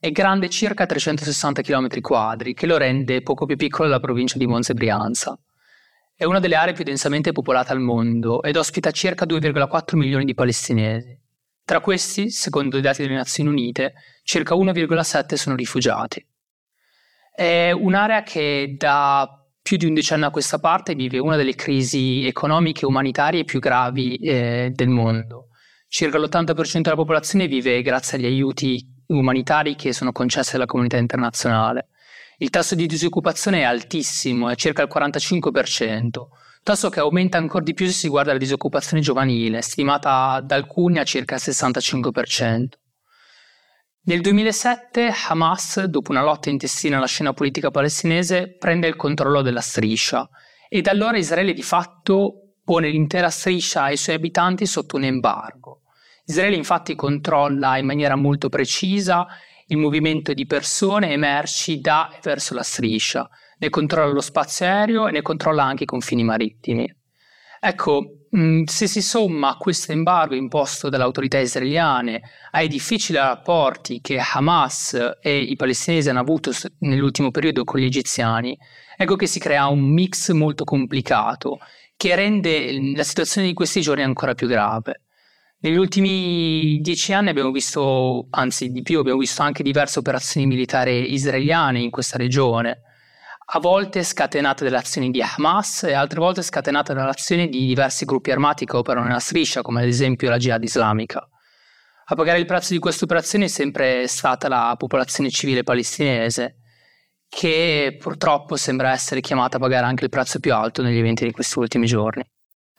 È 0.00 0.10
grande 0.10 0.48
circa 0.48 0.84
360 0.84 1.62
km 1.62 2.00
quadri, 2.00 2.54
che 2.54 2.66
lo 2.66 2.76
rende 2.76 3.22
poco 3.22 3.46
più 3.46 3.56
piccolo 3.56 3.86
della 3.86 4.00
provincia 4.00 4.38
di 4.38 4.46
Monza 4.46 4.72
e 4.72 4.74
Brianza. 4.74 5.38
È 6.18 6.24
una 6.24 6.40
delle 6.40 6.54
aree 6.54 6.72
più 6.72 6.82
densamente 6.82 7.32
popolate 7.32 7.72
al 7.72 7.80
mondo 7.80 8.42
ed 8.42 8.56
ospita 8.56 8.90
circa 8.90 9.26
2,4 9.26 9.98
milioni 9.98 10.24
di 10.24 10.32
palestinesi. 10.32 11.14
Tra 11.62 11.80
questi, 11.80 12.30
secondo 12.30 12.78
i 12.78 12.80
dati 12.80 13.02
delle 13.02 13.16
Nazioni 13.16 13.50
Unite, 13.50 13.92
circa 14.22 14.54
1,7 14.54 15.34
sono 15.34 15.56
rifugiati. 15.56 16.26
È 17.34 17.70
un'area 17.70 18.22
che 18.22 18.76
da 18.78 19.28
più 19.60 19.76
di 19.76 19.84
un 19.84 19.92
decennio 19.92 20.28
a 20.28 20.30
questa 20.30 20.58
parte 20.58 20.94
vive 20.94 21.18
una 21.18 21.36
delle 21.36 21.54
crisi 21.54 22.24
economiche 22.24 22.86
e 22.86 22.88
umanitarie 22.88 23.44
più 23.44 23.60
gravi 23.60 24.16
eh, 24.16 24.70
del 24.72 24.88
mondo. 24.88 25.48
Circa 25.86 26.16
l'80% 26.16 26.80
della 26.80 26.96
popolazione 26.96 27.46
vive 27.46 27.82
grazie 27.82 28.16
agli 28.16 28.24
aiuti 28.24 28.82
umanitari 29.08 29.76
che 29.76 29.92
sono 29.92 30.12
concessi 30.12 30.52
dalla 30.52 30.64
comunità 30.64 30.96
internazionale. 30.96 31.88
Il 32.38 32.50
tasso 32.50 32.74
di 32.74 32.86
disoccupazione 32.86 33.60
è 33.60 33.64
altissimo, 33.64 34.50
è 34.50 34.56
circa 34.56 34.82
il 34.82 34.90
45%, 34.92 36.08
tasso 36.62 36.90
che 36.90 37.00
aumenta 37.00 37.38
ancora 37.38 37.64
di 37.64 37.72
più 37.72 37.86
se 37.86 37.92
si 37.92 38.08
guarda 38.08 38.32
la 38.32 38.38
disoccupazione 38.38 39.02
giovanile, 39.02 39.62
stimata 39.62 40.40
da 40.44 40.54
alcuni 40.54 40.98
a 40.98 41.04
circa 41.04 41.36
il 41.36 41.40
65%. 41.42 42.66
Nel 44.02 44.20
2007 44.20 45.12
Hamas, 45.28 45.82
dopo 45.84 46.10
una 46.10 46.22
lotta 46.22 46.50
intestina 46.50 46.98
alla 46.98 47.06
scena 47.06 47.32
politica 47.32 47.70
palestinese, 47.70 48.54
prende 48.58 48.86
il 48.86 48.96
controllo 48.96 49.40
della 49.40 49.62
striscia 49.62 50.28
e 50.68 50.82
da 50.82 50.90
allora 50.90 51.16
Israele 51.16 51.54
di 51.54 51.62
fatto 51.62 52.56
pone 52.62 52.90
l'intera 52.90 53.30
striscia 53.30 53.88
e 53.88 53.94
i 53.94 53.96
suoi 53.96 54.16
abitanti 54.16 54.66
sotto 54.66 54.96
un 54.96 55.04
embargo. 55.04 55.80
Israele 56.26 56.56
infatti 56.56 56.94
controlla 56.94 57.78
in 57.78 57.86
maniera 57.86 58.14
molto 58.14 58.48
precisa 58.48 59.26
il 59.66 59.76
movimento 59.76 60.32
di 60.32 60.46
persone 60.46 61.12
e 61.12 61.16
merci 61.16 61.80
da 61.80 62.10
e 62.12 62.18
verso 62.22 62.54
la 62.54 62.62
striscia, 62.62 63.28
ne 63.58 63.70
controlla 63.70 64.12
lo 64.12 64.20
spazio 64.20 64.66
aereo 64.66 65.08
e 65.08 65.12
ne 65.12 65.22
controlla 65.22 65.64
anche 65.64 65.84
i 65.84 65.86
confini 65.86 66.22
marittimi. 66.24 66.92
Ecco, 67.58 68.26
mm, 68.36 68.64
se 68.64 68.86
si 68.86 69.02
somma 69.02 69.56
questo 69.56 69.92
embargo 69.92 70.34
imposto 70.34 70.88
dalle 70.88 71.04
autorità 71.04 71.38
israeliane 71.38 72.22
ai 72.52 72.68
difficili 72.68 73.18
rapporti 73.18 74.00
che 74.00 74.18
Hamas 74.18 75.16
e 75.20 75.38
i 75.38 75.56
palestinesi 75.56 76.10
hanno 76.10 76.20
avuto 76.20 76.52
nell'ultimo 76.80 77.30
periodo 77.30 77.64
con 77.64 77.80
gli 77.80 77.84
egiziani, 77.84 78.56
ecco 78.96 79.16
che 79.16 79.26
si 79.26 79.40
crea 79.40 79.66
un 79.66 79.80
mix 79.80 80.30
molto 80.32 80.64
complicato 80.64 81.58
che 81.96 82.14
rende 82.14 82.94
la 82.94 83.04
situazione 83.04 83.46
di 83.46 83.54
questi 83.54 83.80
giorni 83.80 84.02
ancora 84.02 84.34
più 84.34 84.46
grave. 84.46 85.05
Negli 85.66 85.78
ultimi 85.78 86.78
dieci 86.80 87.12
anni 87.12 87.30
abbiamo 87.30 87.50
visto, 87.50 88.28
anzi 88.30 88.70
di 88.70 88.82
più, 88.82 89.00
abbiamo 89.00 89.18
visto 89.18 89.42
anche 89.42 89.64
diverse 89.64 89.98
operazioni 89.98 90.46
militari 90.46 91.12
israeliane 91.12 91.80
in 91.80 91.90
questa 91.90 92.16
regione, 92.16 92.82
a 93.46 93.58
volte 93.58 94.04
scatenate 94.04 94.62
dalle 94.62 94.76
azioni 94.76 95.10
di 95.10 95.20
Hamas 95.20 95.82
e 95.82 95.92
altre 95.92 96.20
volte 96.20 96.42
scatenate 96.42 96.94
dalle 96.94 97.10
azioni 97.10 97.48
di 97.48 97.66
diversi 97.66 98.04
gruppi 98.04 98.30
armati 98.30 98.64
che 98.64 98.76
operano 98.76 99.06
nella 99.08 99.18
striscia, 99.18 99.62
come 99.62 99.82
ad 99.82 99.88
esempio 99.88 100.30
la 100.30 100.36
Jihad 100.36 100.62
islamica. 100.62 101.28
A 102.04 102.14
pagare 102.14 102.38
il 102.38 102.46
prezzo 102.46 102.72
di 102.72 102.78
queste 102.78 103.02
operazioni 103.02 103.46
è 103.46 103.48
sempre 103.48 104.06
stata 104.06 104.46
la 104.46 104.72
popolazione 104.78 105.30
civile 105.30 105.64
palestinese, 105.64 106.58
che 107.28 107.96
purtroppo 107.98 108.54
sembra 108.54 108.92
essere 108.92 109.20
chiamata 109.20 109.56
a 109.56 109.60
pagare 109.60 109.86
anche 109.86 110.04
il 110.04 110.10
prezzo 110.10 110.38
più 110.38 110.54
alto 110.54 110.82
negli 110.82 110.98
eventi 110.98 111.24
di 111.24 111.32
questi 111.32 111.58
ultimi 111.58 111.86
giorni. 111.86 112.22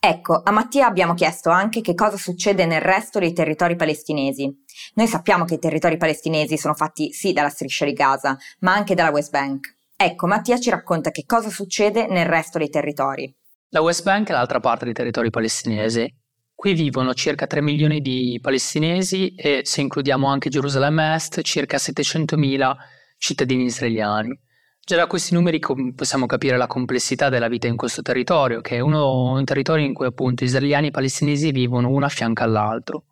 Ecco, 0.07 0.41
a 0.41 0.51
Mattia 0.51 0.87
abbiamo 0.87 1.13
chiesto 1.15 1.49
anche 1.49 1.81
che 1.81 1.93
cosa 1.93 2.15
succede 2.15 2.65
nel 2.65 2.79
resto 2.79 3.19
dei 3.19 3.33
territori 3.33 3.75
palestinesi. 3.75 4.49
Noi 4.93 5.05
sappiamo 5.05 5.43
che 5.43 5.55
i 5.55 5.59
territori 5.59 5.97
palestinesi 5.97 6.57
sono 6.57 6.75
fatti 6.75 7.11
sì 7.11 7.33
dalla 7.33 7.49
striscia 7.49 7.83
di 7.83 7.91
Gaza, 7.91 8.37
ma 8.59 8.71
anche 8.71 8.95
dalla 8.95 9.11
West 9.11 9.31
Bank. 9.31 9.75
Ecco, 9.97 10.25
Mattia 10.27 10.57
ci 10.61 10.69
racconta 10.69 11.11
che 11.11 11.25
cosa 11.25 11.49
succede 11.49 12.07
nel 12.07 12.25
resto 12.25 12.57
dei 12.57 12.69
territori. 12.69 13.35
La 13.71 13.81
West 13.81 14.03
Bank 14.03 14.29
è 14.29 14.31
l'altra 14.31 14.61
parte 14.61 14.85
dei 14.85 14.93
territori 14.93 15.29
palestinesi. 15.29 16.09
Qui 16.55 16.73
vivono 16.73 17.13
circa 17.13 17.45
3 17.45 17.61
milioni 17.61 17.99
di 17.99 18.39
palestinesi 18.41 19.35
e, 19.35 19.63
se 19.65 19.81
includiamo 19.81 20.25
anche 20.25 20.47
Gerusalemme 20.49 21.15
Est, 21.15 21.41
circa 21.41 21.75
700.000 21.75 22.75
cittadini 23.17 23.65
israeliani. 23.65 24.39
Già 24.87 24.95
da 24.95 25.07
questi 25.07 25.33
numeri 25.33 25.59
possiamo 25.93 26.27
capire 26.27 26.55
la 26.55 26.65
complessità 26.65 27.27
della 27.27 27.49
vita 27.49 27.67
in 27.67 27.75
questo 27.75 28.01
territorio, 28.01 28.61
che 28.61 28.77
è 28.77 28.79
uno, 28.79 29.33
un 29.33 29.43
territorio 29.43 29.85
in 29.85 29.93
cui 29.93 30.05
appunto 30.05 30.45
israeliani 30.45 30.87
e 30.87 30.91
palestinesi 30.91 31.51
vivono 31.51 31.89
uno 31.89 32.05
a 32.05 32.07
fianco 32.07 32.43
all'altro. 32.43 33.03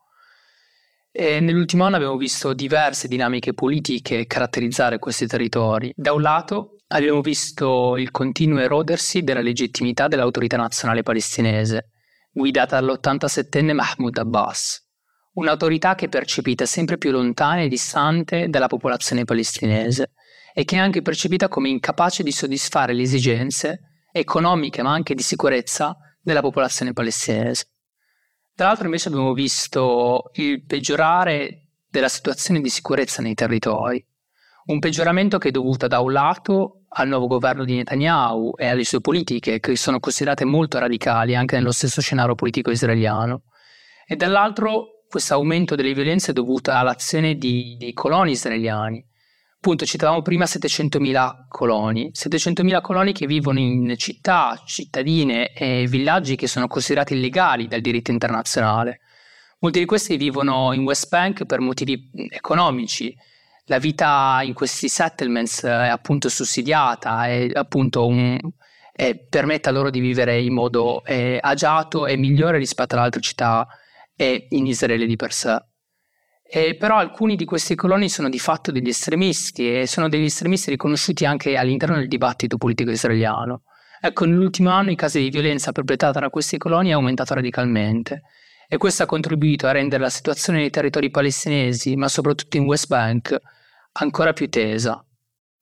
E 1.12 1.41
nell'ultimo 1.41 1.84
anno 1.84 1.98
abbiamo 1.98 2.15
visto 2.15 2.53
diverse 2.53 3.10
dinamiche 3.10 3.53
politiche 3.53 4.25
caratterizzare 4.25 5.00
questi 5.00 5.27
territori. 5.27 5.91
Da 5.98 6.13
un 6.13 6.22
lato 6.22 6.77
abbiamo 6.88 7.20
visto 7.20 7.98
il 7.98 8.10
continuo 8.10 8.60
erodersi 8.60 9.24
della 9.24 9.41
legittimità 9.41 10.08
dell'autorità 10.08 10.55
nazionale 10.55 11.03
palestinese, 11.03 11.89
guidata 12.32 12.79
dall'87enne 12.79 13.74
Mahmoud 13.74 14.17
Abbas, 14.17 14.82
un'autorità 15.34 15.96
che 15.96 16.05
è 16.05 16.08
percepita 16.08 16.65
sempre 16.65 16.98
più 16.98 17.12
lontana 17.12 17.63
e 17.63 17.67
distante 17.67 18.48
dalla 18.48 18.67
popolazione 18.67 19.25
palestinese 19.25 20.13
e 20.58 20.64
che 20.64 20.78
è 20.78 20.80
anche 20.80 21.02
percepita 21.02 21.50
come 21.50 21.68
incapace 21.68 22.24
di 22.24 22.32
soddisfare 22.32 22.94
le 22.94 23.02
esigenze 23.02 24.06
economiche 24.14 24.82
ma 24.82 24.94
anche 24.94 25.14
di 25.14 25.22
sicurezza 25.22 25.98
della 26.22 26.40
popolazione 26.40 26.94
palestinese. 26.94 27.72
Tra 28.56 28.68
l'altro 28.68 28.86
invece 28.86 29.10
abbiamo 29.10 29.34
visto 29.34 30.32
il 30.36 30.64
peggiorare 30.64 31.72
della 31.90 32.08
situazione 32.08 32.62
di 32.62 32.70
sicurezza 32.70 33.22
nei 33.22 33.34
territori, 33.34 34.02
un 34.68 34.80
peggioramento 34.80 35.38
che 35.38 35.50
è 35.50 35.52
dovuto 35.52 35.88
da 35.88 36.00
un 36.00 36.14
lato 36.14 36.86
al 36.88 37.10
nuovo 37.10 37.28
governo 37.28 37.66
di 37.66 37.76
Netanyahu 37.76 38.54
e 38.56 38.68
alle 38.68 38.86
sue 38.86 39.02
politiche 39.02 39.60
che 39.60 39.76
sono 39.76 40.00
considerate 40.00 40.46
molto 40.46 40.80
radicali 40.80 41.36
anche 41.36 41.58
nello 41.58 41.74
stesso 41.74 42.00
scenario 42.00 42.36
politico 42.36 42.72
israeliano 42.72 43.44
e 44.08 44.16
dall'altro 44.16 45.04
questo 45.10 45.34
aumento 45.34 45.76
delle 45.76 45.94
violenze 45.94 46.32
è 46.32 46.34
dovuto 46.34 46.72
all'azione 46.72 47.36
di, 47.36 47.76
dei 47.78 47.92
coloni 47.92 48.32
israeliani 48.32 49.06
appunto 49.65 49.84
citavamo 49.84 50.22
prima 50.22 50.45
700.000 50.45 51.48
coloni, 51.48 52.12
700.000 52.13 52.81
coloni 52.81 53.13
che 53.13 53.25
vivono 53.25 53.57
in 53.57 53.95
città, 53.98 54.62
cittadine 54.63 55.53
e 55.53 55.88
villaggi 55.88 56.36
che 56.36 56.45
sono 56.45 56.67
considerati 56.67 57.15
illegali 57.15 57.67
dal 57.67 57.81
diritto 57.81 58.12
internazionale. 58.12 59.00
Molti 59.62 59.79
di 59.79 59.86
questi 59.86 60.17
vivono 60.17 60.72
in 60.74 60.84
West 60.84 61.10
Bank 61.10 61.45
per 61.45 61.62
motivi 61.62 62.12
economici. 62.29 63.17
La 63.65 63.79
vita 63.79 64.41
in 64.43 64.53
questi 64.53 64.88
settlements 64.88 65.63
è 65.63 65.88
appunto 65.88 66.29
sussidiata 66.29 67.27
e 67.27 67.50
appunto 67.51 68.05
un, 68.05 68.38
e 68.93 69.17
permette 69.17 69.72
loro 69.72 69.89
di 69.89 70.00
vivere 70.00 70.39
in 70.39 70.53
modo 70.53 71.03
eh, 71.03 71.39
agiato 71.41 72.05
e 72.05 72.17
migliore 72.17 72.60
rispetto 72.60 72.93
alle 72.93 73.05
altre 73.05 73.22
città 73.22 73.67
e 74.15 74.45
in 74.51 74.67
Israele 74.67 75.07
di 75.07 75.15
per 75.15 75.34
sé. 75.34 75.60
Eh, 76.48 76.75
però 76.75 76.98
alcuni 76.98 77.36
di 77.36 77.46
questi 77.46 77.75
coloni 77.75 78.08
sono 78.08 78.30
di 78.30 78.38
fatto 78.38 78.72
degli 78.72 78.90
estremisti 78.90 79.80
e 79.80 79.88
sono 79.88 80.08
degli 80.08 80.25
estremisti 80.25 80.70
riconosciuti 80.70 81.25
anche 81.25 81.58
all'interno 81.58 81.96
del 81.96 82.08
dibattito 82.08 82.58
politico 82.58 82.92
israeliano. 82.92 83.64
Ecco, 84.00 84.25
nell'ultimo 84.25 84.70
anno 84.70 84.92
i 84.92 84.96
casi 84.96 85.20
di 85.20 85.30
violenza 85.30 85.72
perpetrata 85.72 86.20
da 86.20 86.30
questi 86.30 86.58
coloni 86.58 86.90
è 86.90 86.94
aumentato 86.94 87.34
radicalmente 87.34 88.22
e 88.68 88.78
questo 88.78 89.04
ha 89.04 89.08
contribuito 89.08 89.68
a 89.68 89.72
rendere 89.72 90.04
la 90.04 90.10
situazione 90.10 90.60
nei 90.60 90.70
territori 90.70 91.10
palestinesi, 91.10 91.96
ma 91.96 92.08
soprattutto 92.08 92.58
in 92.58 92.66
West 92.66 92.88
Bank, 92.88 93.36
ancora 93.94 94.34
più 94.34 94.48
tesa. 94.50 95.04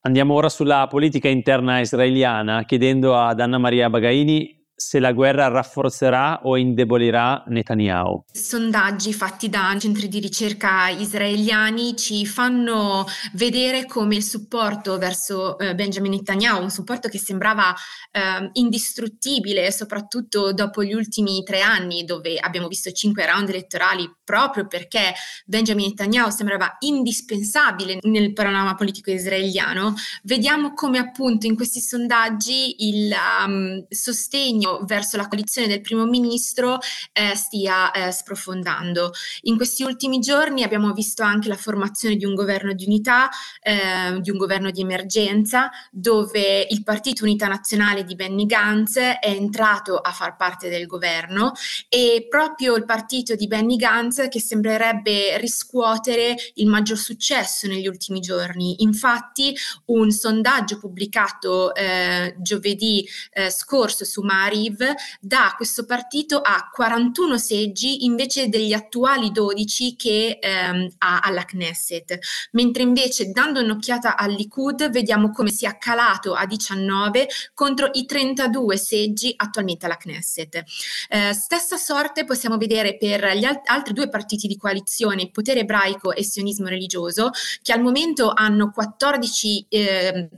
Andiamo 0.00 0.34
ora 0.34 0.50
sulla 0.50 0.86
politica 0.86 1.28
interna 1.28 1.80
israeliana, 1.80 2.64
chiedendo 2.64 3.18
ad 3.18 3.40
Anna 3.40 3.56
Maria 3.56 3.88
Bagaini 3.88 4.63
se 4.76 4.98
la 4.98 5.12
guerra 5.12 5.48
rafforzerà 5.48 6.40
o 6.44 6.56
indebolirà 6.56 7.44
Netanyahu. 7.46 8.24
Sondaggi 8.32 9.12
fatti 9.12 9.48
da 9.48 9.74
centri 9.78 10.08
di 10.08 10.18
ricerca 10.18 10.88
israeliani 10.88 11.96
ci 11.96 12.26
fanno 12.26 13.06
vedere 13.34 13.86
come 13.86 14.16
il 14.16 14.24
supporto 14.24 14.98
verso 14.98 15.58
eh, 15.58 15.74
Benjamin 15.74 16.12
Netanyahu, 16.12 16.62
un 16.62 16.70
supporto 16.70 17.08
che 17.08 17.18
sembrava 17.18 17.72
eh, 18.10 18.50
indistruttibile, 18.54 19.70
soprattutto 19.70 20.52
dopo 20.52 20.82
gli 20.82 20.92
ultimi 20.92 21.42
tre 21.44 21.60
anni, 21.60 22.04
dove 22.04 22.36
abbiamo 22.38 22.66
visto 22.68 22.90
cinque 22.90 23.26
round 23.26 23.48
elettorali, 23.48 24.10
proprio 24.24 24.66
perché 24.66 25.14
Benjamin 25.46 25.88
Netanyahu 25.88 26.30
sembrava 26.30 26.76
indispensabile 26.80 27.98
nel 28.02 28.32
panorama 28.32 28.74
politico 28.74 29.10
israeliano, 29.10 29.94
vediamo 30.24 30.72
come 30.74 30.98
appunto 30.98 31.46
in 31.46 31.54
questi 31.54 31.80
sondaggi 31.80 32.88
il 32.88 33.14
um, 33.46 33.84
sostegno 33.88 34.63
sostegno 34.64 34.80
verso 34.84 35.16
la 35.16 35.28
coalizione 35.28 35.68
del 35.68 35.80
primo 35.80 36.06
ministro 36.06 36.78
eh, 37.12 37.34
stia 37.34 37.90
eh, 37.92 38.10
sprofondando. 38.10 39.12
In 39.42 39.56
questi 39.56 39.82
ultimi 39.82 40.18
giorni 40.18 40.62
abbiamo 40.62 40.92
visto 40.92 41.22
anche 41.22 41.48
la 41.48 41.56
formazione 41.56 42.16
di 42.16 42.24
un 42.24 42.34
governo 42.34 42.72
di 42.72 42.84
unità, 42.84 43.28
eh, 43.60 44.20
di 44.20 44.30
un 44.30 44.38
governo 44.38 44.70
di 44.70 44.80
emergenza, 44.80 45.70
dove 45.90 46.66
il 46.68 46.82
Partito 46.82 47.24
Unità 47.24 47.46
Nazionale 47.46 48.04
di 48.04 48.14
Benny 48.14 48.46
Gantz 48.46 48.96
è 48.96 49.18
entrato 49.22 49.98
a 49.98 50.12
far 50.12 50.36
parte 50.36 50.68
del 50.68 50.86
governo 50.86 51.52
e 51.88 52.26
proprio 52.28 52.74
il 52.76 52.84
partito 52.84 53.34
di 53.34 53.46
Benny 53.46 53.76
Gantz 53.76 54.26
che 54.28 54.40
sembrerebbe 54.40 55.38
riscuotere 55.38 56.36
il 56.54 56.66
maggior 56.66 56.98
successo 56.98 57.66
negli 57.66 57.86
ultimi 57.86 58.20
giorni. 58.20 58.82
Infatti 58.82 59.54
un 59.86 60.10
sondaggio 60.10 60.78
pubblicato 60.78 61.74
eh, 61.74 62.34
giovedì 62.38 63.06
eh, 63.32 63.50
scorso 63.50 64.04
su 64.04 64.22
Mariv 64.54 64.78
dà 65.20 65.54
questo 65.56 65.84
partito 65.84 66.40
a 66.40 66.70
41 66.72 67.36
seggi 67.38 68.04
invece 68.04 68.48
degli 68.48 68.72
attuali 68.72 69.32
12 69.32 69.96
che 69.96 70.38
ehm, 70.40 70.88
ha 70.98 71.20
alla 71.20 71.44
Knesset, 71.44 72.18
mentre 72.52 72.84
invece 72.84 73.30
dando 73.30 73.60
un'occhiata 73.60 74.16
al 74.16 74.32
Likud 74.32 74.90
vediamo 74.90 75.30
come 75.30 75.50
sia 75.50 75.76
calato 75.76 76.34
a 76.34 76.46
19 76.46 77.28
contro 77.52 77.90
i 77.92 78.06
32 78.06 78.76
seggi 78.76 79.32
attualmente 79.36 79.86
alla 79.86 79.96
Knesset. 79.96 80.62
Eh, 81.08 81.32
stessa 81.32 81.76
sorte 81.76 82.24
possiamo 82.24 82.56
vedere 82.56 82.96
per 82.96 83.36
gli 83.36 83.44
al- 83.44 83.60
altri 83.64 83.92
due 83.92 84.08
partiti 84.08 84.46
di 84.46 84.56
coalizione, 84.56 85.30
Potere 85.30 85.60
Ebraico 85.60 86.12
e 86.12 86.22
Sionismo 86.22 86.68
Religioso, 86.68 87.30
che 87.62 87.72
al 87.72 87.82
momento 87.82 88.32
hanno 88.32 88.70
14 88.70 89.66
eh, 89.68 90.28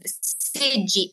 seggi 0.57 1.11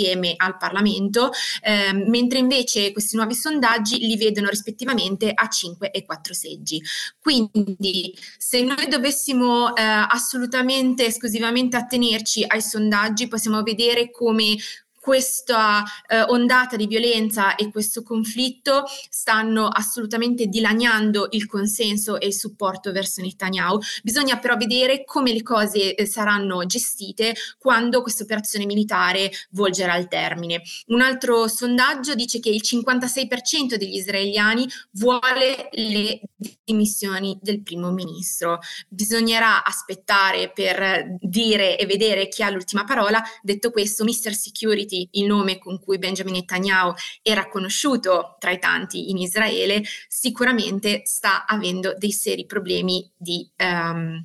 insieme 0.00 0.34
al 0.36 0.56
Parlamento, 0.56 1.30
eh, 1.62 1.92
mentre 1.92 2.38
invece 2.38 2.92
questi 2.92 3.16
nuovi 3.16 3.34
sondaggi 3.34 3.98
li 3.98 4.16
vedono 4.16 4.48
rispettivamente 4.48 5.30
a 5.32 5.48
5 5.48 5.90
e 5.90 6.04
4 6.04 6.34
seggi. 6.34 6.82
Quindi 7.18 8.16
se 8.38 8.62
noi 8.62 8.88
dovessimo 8.88 9.74
eh, 9.76 9.82
assolutamente 9.82 11.06
esclusivamente 11.06 11.76
attenerci 11.76 12.44
ai 12.46 12.62
sondaggi, 12.62 13.28
possiamo 13.28 13.62
vedere 13.62 14.10
come 14.10 14.56
questa 15.00 15.82
eh, 16.06 16.20
ondata 16.28 16.76
di 16.76 16.86
violenza 16.86 17.54
e 17.54 17.70
questo 17.70 18.02
conflitto 18.02 18.84
stanno 19.08 19.66
assolutamente 19.66 20.46
dilaniando 20.46 21.28
il 21.30 21.46
consenso 21.46 22.20
e 22.20 22.26
il 22.26 22.34
supporto 22.34 22.92
verso 22.92 23.22
Netanyahu. 23.22 23.78
Bisogna 24.02 24.38
però 24.38 24.56
vedere 24.56 25.04
come 25.04 25.32
le 25.32 25.42
cose 25.42 25.94
eh, 25.94 26.06
saranno 26.06 26.66
gestite 26.66 27.34
quando 27.58 28.02
questa 28.02 28.24
operazione 28.24 28.66
militare 28.66 29.30
volgerà 29.52 29.94
al 29.94 30.06
termine. 30.06 30.62
Un 30.88 31.00
altro 31.00 31.48
sondaggio 31.48 32.14
dice 32.14 32.38
che 32.38 32.50
il 32.50 32.60
56% 32.62 33.76
degli 33.76 33.96
israeliani 33.96 34.68
vuole 34.92 35.70
le 35.72 36.20
dimissioni 36.62 37.38
del 37.40 37.62
primo 37.62 37.90
ministro. 37.90 38.58
Bisognerà 38.88 39.64
aspettare 39.64 40.52
per 40.52 41.16
dire 41.20 41.78
e 41.78 41.86
vedere 41.86 42.28
chi 42.28 42.42
ha 42.42 42.50
l'ultima 42.50 42.84
parola. 42.84 43.22
Detto 43.42 43.70
questo, 43.70 44.04
Mr. 44.04 44.34
Security 44.34 44.89
Security, 44.90 45.08
il 45.12 45.26
nome 45.26 45.58
con 45.58 45.78
cui 45.78 45.98
Benjamin 45.98 46.34
Netanyahu 46.34 46.92
era 47.22 47.48
conosciuto 47.48 48.36
tra 48.38 48.50
i 48.50 48.58
tanti 48.58 49.10
in 49.10 49.18
Israele, 49.18 49.82
sicuramente 50.08 51.02
sta 51.04 51.46
avendo 51.46 51.94
dei 51.96 52.12
seri 52.12 52.44
problemi 52.44 53.10
di 53.16 53.48
um, 53.58 54.22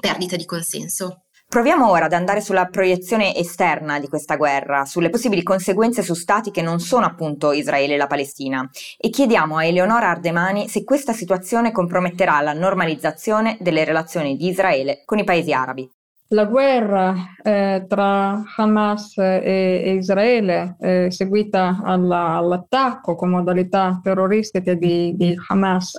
perdita 0.00 0.36
di 0.36 0.44
consenso. 0.44 1.22
Proviamo 1.48 1.88
ora 1.88 2.04
ad 2.04 2.12
andare 2.12 2.42
sulla 2.42 2.66
proiezione 2.66 3.34
esterna 3.34 3.98
di 3.98 4.06
questa 4.06 4.36
guerra, 4.36 4.84
sulle 4.84 5.08
possibili 5.08 5.42
conseguenze 5.42 6.02
su 6.02 6.12
stati 6.12 6.50
che 6.50 6.60
non 6.60 6.78
sono 6.78 7.06
appunto 7.06 7.52
Israele 7.52 7.94
e 7.94 7.96
la 7.96 8.06
Palestina 8.06 8.68
e 8.98 9.08
chiediamo 9.08 9.56
a 9.56 9.64
Eleonora 9.64 10.10
Ardemani 10.10 10.68
se 10.68 10.84
questa 10.84 11.14
situazione 11.14 11.72
comprometterà 11.72 12.42
la 12.42 12.52
normalizzazione 12.52 13.56
delle 13.60 13.84
relazioni 13.84 14.36
di 14.36 14.48
Israele 14.48 15.04
con 15.06 15.18
i 15.18 15.24
paesi 15.24 15.54
arabi. 15.54 15.90
La 16.32 16.44
guerra 16.44 17.14
eh, 17.42 17.86
tra 17.88 18.42
Hamas 18.56 19.16
e, 19.16 19.94
Israele, 19.96 20.76
eh, 20.78 21.10
seguita 21.10 21.80
alla, 21.82 22.36
all'attacco 22.36 23.14
con 23.14 23.30
modalità 23.30 23.98
terroristiche 24.02 24.76
di, 24.76 25.14
di, 25.16 25.34
Hamas 25.46 25.98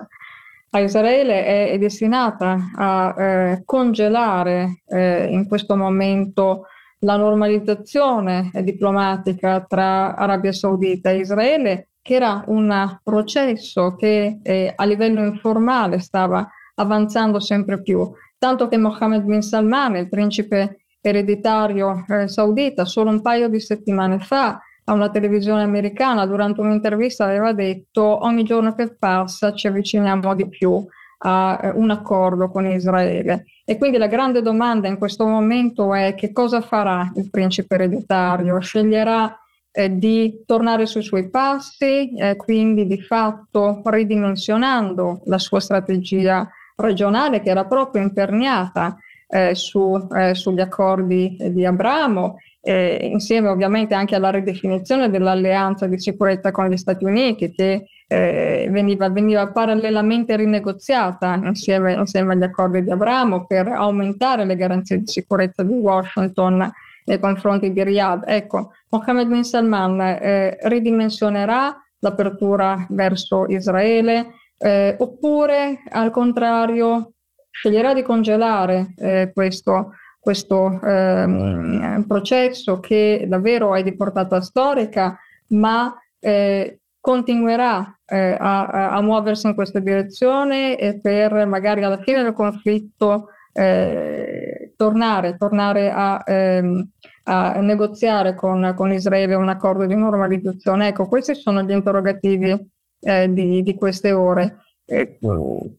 a 0.70 0.80
Israele, 0.82 1.44
è, 1.44 1.72
è 1.72 1.78
destinata 1.80 2.70
a 2.76 3.16
eh, 3.18 3.64
congelare 3.66 4.84
eh, 4.86 5.30
in 5.32 5.48
questo 5.48 5.76
momento 5.76 6.66
la 7.00 7.18
normalizzazione 7.18 8.52
diplomatica 8.62 9.66
tra 9.68 10.16
Arabia 10.16 10.52
Saudita 10.52 11.10
e 11.10 11.22
Israele, 11.22 11.88
che 12.04 12.14
era 12.14 12.44
un 12.46 13.00
processo 13.04 13.96
che 13.96 14.38
eh, 14.44 14.74
a 14.76 14.86
livello 14.86 15.26
informale 15.26 15.98
stava 15.98 16.48
avanzando 16.76 17.40
sempre 17.40 17.82
più 17.82 18.08
tanto 18.40 18.68
che 18.68 18.78
Mohammed 18.78 19.24
bin 19.24 19.42
Salman, 19.42 19.98
il 19.98 20.10
principe 20.10 20.86
ereditario 21.02 22.06
eh, 22.08 22.28
saudita, 22.28 22.86
solo 22.86 23.10
un 23.10 23.22
paio 23.22 23.48
di 23.50 23.60
settimane 23.60 24.20
fa 24.20 24.60
a 24.86 24.94
una 24.94 25.10
televisione 25.10 25.62
americana 25.62 26.26
durante 26.26 26.62
un'intervista 26.62 27.26
aveva 27.26 27.54
detto 27.54 28.02
ogni 28.26 28.44
giorno 28.44 28.74
che 28.74 28.96
passa 28.96 29.54
ci 29.54 29.68
avviciniamo 29.68 30.34
di 30.34 30.50
più 30.50 30.84
a 31.20 31.60
eh, 31.62 31.70
un 31.70 31.92
accordo 31.92 32.50
con 32.50 32.66
Israele. 32.66 33.46
E 33.66 33.78
quindi 33.78 33.98
la 33.98 34.08
grande 34.08 34.42
domanda 34.42 34.88
in 34.88 34.98
questo 34.98 35.28
momento 35.28 35.94
è 35.94 36.16
che 36.16 36.32
cosa 36.32 36.62
farà 36.62 37.12
il 37.16 37.30
principe 37.30 37.76
ereditario? 37.76 38.60
Sceglierà 38.60 39.38
eh, 39.72 39.96
di 39.96 40.44
tornare 40.46 40.86
sui 40.88 41.04
suoi 41.04 41.30
passi, 41.30 42.16
eh, 42.16 42.36
quindi 42.36 42.88
di 42.88 43.00
fatto 43.02 43.82
ridimensionando 43.84 45.22
la 45.26 45.38
sua 45.38 45.60
strategia 45.60 46.50
regionale 46.80 47.42
che 47.42 47.50
era 47.50 47.66
proprio 47.66 48.02
imperniata 48.02 48.98
eh, 49.28 49.54
su, 49.54 50.08
eh, 50.16 50.34
sugli 50.34 50.60
accordi 50.60 51.38
di 51.52 51.66
Abramo, 51.66 52.38
eh, 52.62 53.10
insieme 53.12 53.50
ovviamente 53.50 53.94
anche 53.94 54.16
alla 54.16 54.32
ridefinizione 54.32 55.10
dell'alleanza 55.10 55.88
di 55.88 56.00
sicurezza 56.00 56.52
con 56.52 56.68
gli 56.68 56.78
Stati 56.78 57.06
Uniti 57.06 57.52
che 57.52 57.86
eh, 58.08 58.68
veniva, 58.72 59.08
veniva, 59.10 59.48
parallelamente 59.52 60.36
rinegoziata 60.36 61.40
insieme, 61.44 61.94
insieme, 61.94 62.34
agli 62.34 62.44
accordi 62.44 62.84
di 62.84 62.90
Abramo 62.90 63.46
per 63.46 63.68
aumentare 63.68 64.46
le 64.46 64.56
garanzie 64.56 64.98
di 64.98 65.08
sicurezza 65.08 65.62
di 65.62 65.74
Washington 65.74 66.72
nei 67.06 67.20
confronti 67.20 67.72
di 67.72 67.84
Riyadh. 67.84 68.24
Ecco, 68.26 68.72
Mohammed 68.90 69.28
bin 69.28 69.44
Salman 69.44 70.02
eh, 70.02 70.58
ridimensionerà 70.64 71.76
l'apertura 72.00 72.86
verso 72.90 73.46
Israele, 73.48 74.34
eh, 74.60 74.96
oppure 75.00 75.82
al 75.90 76.12
contrario 76.12 77.14
sceglierà 77.50 77.94
di 77.94 78.04
congelare 78.04 78.94
eh, 78.98 79.32
questo, 79.34 79.94
questo 80.20 80.80
ehm, 80.82 82.06
processo 82.08 82.80
che 82.80 83.26
davvero 83.28 83.74
è 83.76 83.84
di 83.84 83.96
portata 83.96 84.42
storica, 84.42 85.18
ma 85.48 85.96
eh, 86.20 86.80
continuerà 87.00 87.98
eh, 88.06 88.36
a, 88.38 88.92
a, 88.92 89.02
muoversi 89.02 89.48
in 89.48 89.56
questa 89.56 89.80
direzione 89.80 90.78
e 90.78 91.00
per 91.00 91.48
magari 91.48 91.84
alla 91.84 92.02
fine 92.02 92.22
del 92.24 92.34
conflitto 92.34 93.30
eh, 93.54 94.74
tornare, 94.76 95.38
tornare 95.38 95.90
a, 95.90 96.22
ehm, 96.26 96.90
a, 97.24 97.60
negoziare 97.62 98.36
con, 98.36 98.74
con 98.76 98.92
Israele 98.92 99.36
un 99.36 99.50
accordo 99.50 99.86
di 99.86 99.96
normalizzazione. 99.96 100.90
Ecco, 100.90 101.08
questi 101.08 101.36
sono 101.36 101.62
gli 101.62 101.72
interrogativi 101.72 102.70
eh, 103.00 103.32
di, 103.32 103.64
di, 103.64 103.76
queste 103.76 104.12
ore. 104.12 104.58
Eh, 104.86 105.20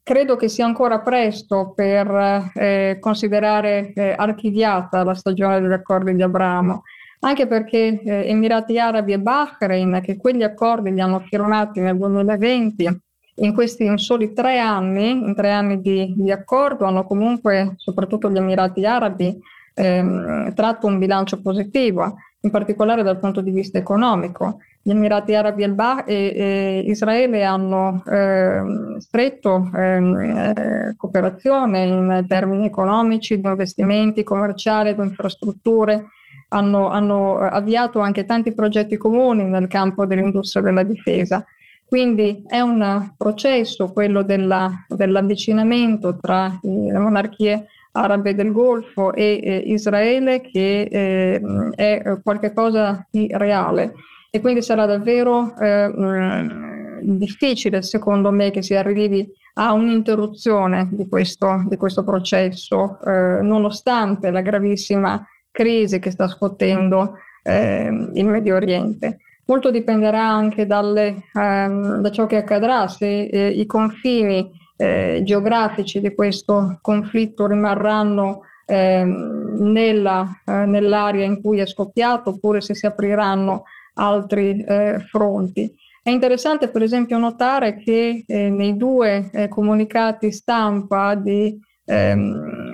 credo 0.02 0.37
che 0.37 0.48
sia 0.48 0.64
ancora 0.64 1.00
presto 1.00 1.72
per 1.74 2.50
eh, 2.54 2.98
considerare 3.00 3.92
eh, 3.92 4.14
archiviata 4.16 5.02
la 5.02 5.14
stagione 5.14 5.61
degli 5.61 5.72
accordi 5.72 6.14
di 6.14 6.22
Abramo, 6.22 6.83
anche 7.20 7.46
perché 7.46 8.00
eh, 8.02 8.28
Emirati 8.28 8.78
Arabi 8.78 9.12
e 9.12 9.18
Bahrain, 9.18 10.00
che 10.02 10.16
quegli 10.16 10.42
accordi 10.42 10.92
li 10.92 11.00
hanno 11.00 11.20
firmati 11.20 11.80
nel 11.80 11.96
2020, 11.96 13.00
in 13.40 13.54
questi 13.54 13.85
in 13.85 13.98
soli 13.98 14.33
tre 14.33 14.59
anni, 14.59 15.11
in 15.11 15.35
tre 15.35 15.50
anni 15.50 15.80
di, 15.80 16.14
di 16.16 16.30
accordo, 16.30 16.85
hanno 16.85 17.04
comunque, 17.04 17.74
soprattutto 17.76 18.30
gli 18.30 18.37
Emirati 18.37 18.85
Arabi, 18.85 19.37
ehm, 19.74 20.54
tratto 20.54 20.87
un 20.87 20.98
bilancio 20.98 21.40
positivo, 21.40 22.16
in 22.42 22.50
particolare 22.50 23.03
dal 23.03 23.18
punto 23.18 23.40
di 23.40 23.50
vista 23.50 23.79
economico. 23.79 24.61
Gli 24.83 24.90
Emirati 24.90 25.35
Arabi 25.35 25.62
e, 25.62 26.33
e 26.35 26.83
Israele 26.87 27.44
hanno 27.44 28.03
eh, 28.07 28.62
stretto 28.98 29.70
ehm, 29.74 30.16
eh, 30.16 30.94
cooperazione 30.96 31.85
in 31.85 32.24
termini 32.26 32.64
economici, 32.64 33.38
di 33.38 33.46
investimenti 33.46 34.22
commerciali, 34.22 34.94
di 34.94 35.03
infrastrutture, 35.03 36.07
hanno, 36.48 36.88
hanno, 36.88 37.38
avviato 37.38 38.00
anche 38.00 38.24
tanti 38.24 38.55
progetti 38.55 38.96
comuni 38.96 39.44
nel 39.44 39.68
campo 39.68 40.07
dell'industria 40.07 40.62
della 40.62 40.83
difesa. 40.83 41.44
Quindi 41.90 42.44
è 42.46 42.61
un 42.61 43.14
processo, 43.16 43.90
quello 43.92 44.22
della, 44.22 44.87
dell'avvicinamento 44.87 46.18
tra 46.20 46.57
le 46.62 46.96
monarchie 46.96 47.66
arabe 47.90 48.37
del 48.37 48.53
Golfo 48.53 49.12
e 49.12 49.40
eh, 49.42 49.57
Israele, 49.66 50.40
che 50.40 50.83
eh, 50.83 51.40
è 51.74 52.20
qualcosa 52.22 53.05
di 53.11 53.26
reale 53.33 53.94
e 54.31 54.40
quindi 54.40 54.62
sarà 54.62 54.87
davvero 54.87 55.53
eh, 55.59 55.92
difficile 57.03 57.83
secondo 57.83 58.31
me 58.31 58.53
che 58.53 58.62
si 58.62 58.76
arrivi 58.76 59.29
a 59.55 59.72
un'interruzione 59.72 60.90
di 60.92 61.09
questo, 61.09 61.64
di 61.66 61.76
questo 61.76 62.05
processo, 62.05 63.00
eh, 63.05 63.40
nonostante 63.42 64.31
la 64.31 64.42
gravissima 64.42 65.26
crisi 65.50 65.98
che 65.98 66.12
sta 66.12 66.29
scuotendo 66.29 67.14
eh, 67.42 68.11
il 68.14 68.26
Medio 68.26 68.55
Oriente. 68.55 69.18
Molto 69.50 69.72
dipenderà 69.72 70.28
anche 70.28 70.64
dalle, 70.64 71.24
ehm, 71.34 71.96
da 72.02 72.10
ciò 72.12 72.26
che 72.26 72.36
accadrà 72.36 72.86
se 72.86 73.24
eh, 73.24 73.48
i 73.48 73.66
confini 73.66 74.48
eh, 74.76 75.22
geografici 75.24 76.00
di 76.00 76.14
questo 76.14 76.78
conflitto 76.80 77.48
rimarranno 77.48 78.42
ehm, 78.64 79.56
nella, 79.58 80.40
eh, 80.44 80.66
nell'area 80.66 81.24
in 81.24 81.42
cui 81.42 81.58
è 81.58 81.66
scoppiato 81.66 82.30
oppure 82.30 82.60
se 82.60 82.76
si 82.76 82.86
apriranno 82.86 83.64
altri 83.94 84.62
eh, 84.62 85.00
fronti. 85.10 85.68
È 86.00 86.10
interessante 86.10 86.68
per 86.68 86.82
esempio 86.82 87.18
notare 87.18 87.76
che 87.76 88.22
eh, 88.24 88.50
nei 88.50 88.76
due 88.76 89.30
eh, 89.32 89.48
comunicati 89.48 90.30
stampa 90.30 91.16
di, 91.16 91.58
ehm, 91.86 92.72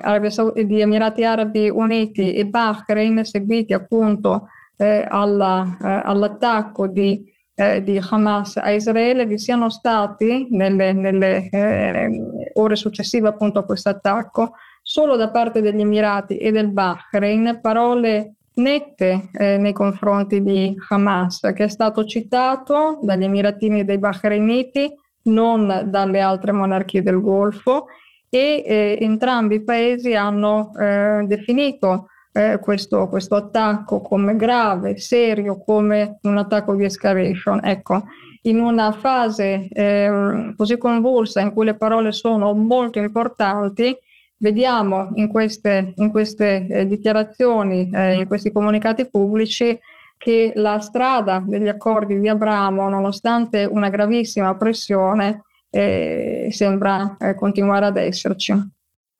di, 0.63 0.81
Emirati 0.83 1.25
Arabi 1.25 1.71
Uniti 1.71 2.35
e 2.35 2.45
Bahrain, 2.45 3.25
seguiti 3.25 3.73
appunto 3.73 4.49
alla, 4.85 5.77
eh, 5.81 6.01
all'attacco 6.05 6.87
di, 6.87 7.25
eh, 7.55 7.83
di, 7.83 8.01
Hamas 8.11 8.57
a 8.57 8.71
Israele, 8.71 9.27
vi 9.27 9.39
siano 9.39 9.71
stati 9.71 10.49
nelle, 10.51 10.93
nelle 10.93 11.49
eh, 11.49 12.51
ore 12.55 12.77
successive 12.77 13.29
appunto 13.29 13.59
a 13.59 13.65
questo 13.65 13.89
attacco 13.89 14.53
solo 14.83 15.17
da 15.17 15.31
parte 15.31 15.61
degli 15.61 15.81
Emirati 15.81 16.37
e 16.37 16.53
del 16.53 16.71
Bahrain 16.71 17.59
parole 17.61 18.35
nette 18.57 19.31
eh, 19.33 19.59
nei 19.59 19.73
confronti 19.73 20.43
di 20.43 20.75
Hamas, 20.89 21.41
che 21.55 21.65
è 21.65 21.69
stato 21.69 22.05
citato 22.05 23.01
dagli 23.03 23.25
Emiratini 23.25 23.81
e 23.81 23.85
dai 23.85 23.99
Bahrainiti, 23.99 24.95
non 25.25 25.89
dalle 25.91 26.21
altre 26.21 26.53
monarchie 26.53 27.03
del 27.03 27.21
Golfo, 27.21 27.87
e 28.29 28.63
eh, 28.65 28.99
entrambi 29.01 29.57
i 29.57 29.65
paesi 29.65 30.15
hanno 30.15 30.73
eh, 30.79 31.25
definito 31.27 32.09
eh, 32.37 32.59
questo, 32.61 33.09
questo, 33.09 33.35
attacco 33.35 34.03
come 34.03 34.37
grave, 34.37 34.99
serio, 34.99 35.59
come 35.59 36.19
un 36.23 36.37
attacco 36.37 36.75
di 36.75 36.85
escalation. 36.85 37.61
Ecco, 37.65 38.05
in 38.43 38.61
una 38.61 38.93
fase 38.93 39.69
ehm, 39.73 40.55
così 40.55 40.77
convulsa 40.77 41.41
in 41.41 41.53
cui 41.53 41.65
le 41.65 41.77
parole 41.77 42.13
sono 42.13 42.53
molto 42.53 42.99
importanti, 42.99 43.97
vediamo 44.37 45.13
in 45.15 45.29
queste, 45.29 45.95
in 45.97 46.11
queste 46.11 46.67
eh, 46.69 46.87
dichiarazioni, 46.87 47.91
eh, 47.93 48.17
in 48.17 48.27
questi 48.27 48.53
comunicati 48.53 49.09
pubblici, 49.09 49.79
che 50.19 50.53
la 50.57 50.79
strada 50.81 51.43
degli 51.47 51.69
accordi 51.69 52.19
di 52.21 52.29
Abramo, 52.29 52.89
nonostante 52.89 53.65
una 53.65 53.89
gravissima 53.89 54.55
pressione, 54.57 55.43
eh, 55.71 56.49
sembra 56.51 57.17
eh, 57.19 57.35
continuare 57.35 57.87
ad 57.87 57.97
esserci. 57.97 58.76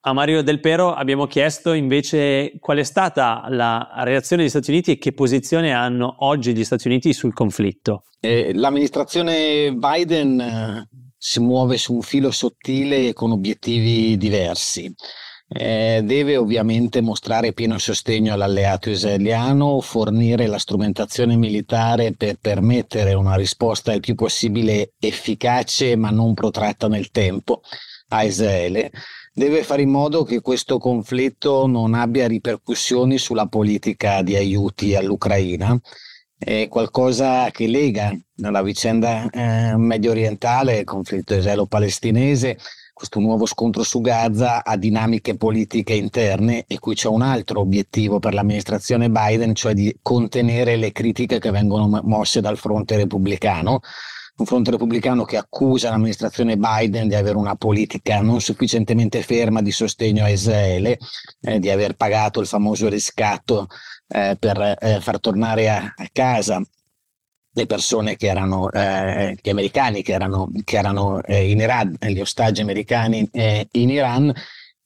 A 0.07 0.13
Mario 0.13 0.41
Del 0.41 0.61
Pero 0.61 0.93
abbiamo 0.93 1.27
chiesto 1.27 1.73
invece 1.73 2.53
qual 2.61 2.77
è 2.77 2.83
stata 2.83 3.45
la 3.49 3.89
reazione 4.05 4.43
degli 4.43 4.51
Stati 4.51 4.71
Uniti 4.71 4.91
e 4.91 4.97
che 4.97 5.11
posizione 5.11 5.73
hanno 5.73 6.15
oggi 6.19 6.55
gli 6.55 6.63
Stati 6.63 6.87
Uniti 6.87 7.11
sul 7.11 7.33
conflitto. 7.33 8.05
Eh, 8.21 8.53
l'amministrazione 8.53 9.73
Biden 9.73 10.39
eh, 10.39 10.87
si 11.17 11.41
muove 11.41 11.75
su 11.75 11.95
un 11.95 12.03
filo 12.03 12.31
sottile 12.31 13.11
con 13.11 13.33
obiettivi 13.33 14.15
diversi. 14.15 14.89
Eh, 15.49 15.99
deve 16.05 16.37
ovviamente 16.37 17.01
mostrare 17.01 17.51
pieno 17.51 17.77
sostegno 17.77 18.31
all'alleato 18.31 18.89
israeliano, 18.89 19.81
fornire 19.81 20.47
la 20.47 20.57
strumentazione 20.57 21.35
militare 21.35 22.13
per 22.13 22.37
permettere 22.39 23.13
una 23.13 23.35
risposta 23.35 23.91
il 23.91 23.99
più 23.99 24.15
possibile 24.15 24.93
efficace 24.99 25.97
ma 25.97 26.11
non 26.11 26.33
protratta 26.33 26.87
nel 26.87 27.11
tempo 27.11 27.59
a 28.09 28.23
Israele. 28.23 28.89
Deve 29.37 29.61
fare 29.61 29.83
in 29.83 29.91
modo 29.91 30.23
che 30.23 30.41
questo 30.41 30.79
conflitto 30.79 31.67
non 31.67 31.93
abbia 31.93 32.25
ripercussioni 32.25 33.19
sulla 33.19 33.45
politica 33.45 34.23
di 34.23 34.35
aiuti 34.35 34.95
all'Ucraina. 34.95 35.79
È 36.35 36.67
qualcosa 36.67 37.51
che 37.51 37.67
lega 37.67 38.11
nella 38.37 38.63
vicenda 38.63 39.29
eh, 39.29 39.77
medio 39.77 40.09
orientale, 40.09 40.79
il 40.79 40.85
conflitto 40.85 41.35
israelo-palestinese, 41.35 42.57
questo 42.91 43.19
nuovo 43.19 43.45
scontro 43.45 43.83
su 43.83 44.01
Gaza 44.01 44.63
a 44.63 44.75
dinamiche 44.75 45.37
politiche 45.37 45.93
interne 45.93 46.65
e 46.65 46.79
qui 46.79 46.95
c'è 46.95 47.07
un 47.07 47.21
altro 47.21 47.59
obiettivo 47.59 48.17
per 48.17 48.33
l'amministrazione 48.33 49.11
Biden, 49.11 49.53
cioè 49.53 49.75
di 49.75 49.95
contenere 50.01 50.77
le 50.77 50.91
critiche 50.91 51.37
che 51.37 51.51
vengono 51.51 52.01
mosse 52.05 52.41
dal 52.41 52.57
fronte 52.57 52.95
repubblicano 52.95 53.81
un 54.37 54.45
fronte 54.45 54.71
repubblicano 54.71 55.23
che 55.23 55.37
accusa 55.37 55.89
l'amministrazione 55.89 56.57
Biden 56.57 57.07
di 57.07 57.15
avere 57.15 57.37
una 57.37 57.55
politica 57.55 58.21
non 58.21 58.39
sufficientemente 58.39 59.23
ferma 59.23 59.61
di 59.61 59.71
sostegno 59.71 60.23
a 60.23 60.29
Israele, 60.29 60.99
eh, 61.41 61.59
di 61.59 61.69
aver 61.69 61.95
pagato 61.95 62.39
il 62.39 62.47
famoso 62.47 62.87
riscatto 62.87 63.67
eh, 64.07 64.35
per 64.39 64.77
eh, 64.79 64.99
far 65.01 65.19
tornare 65.19 65.69
a, 65.69 65.93
a, 65.95 66.07
casa 66.11 66.61
le 67.51 67.65
persone 67.65 68.15
che 68.15 68.27
erano, 68.27 68.69
eh, 68.69 69.35
gli 69.41 69.49
americani 69.49 70.03
che 70.03 70.13
erano, 70.13 70.51
che 70.63 70.77
erano 70.77 71.23
eh, 71.23 71.49
in 71.49 71.59
Iran, 71.59 71.97
gli 71.99 72.19
ostaggi 72.19 72.61
americani 72.61 73.27
eh, 73.31 73.67
in 73.71 73.89
Iran 73.89 74.31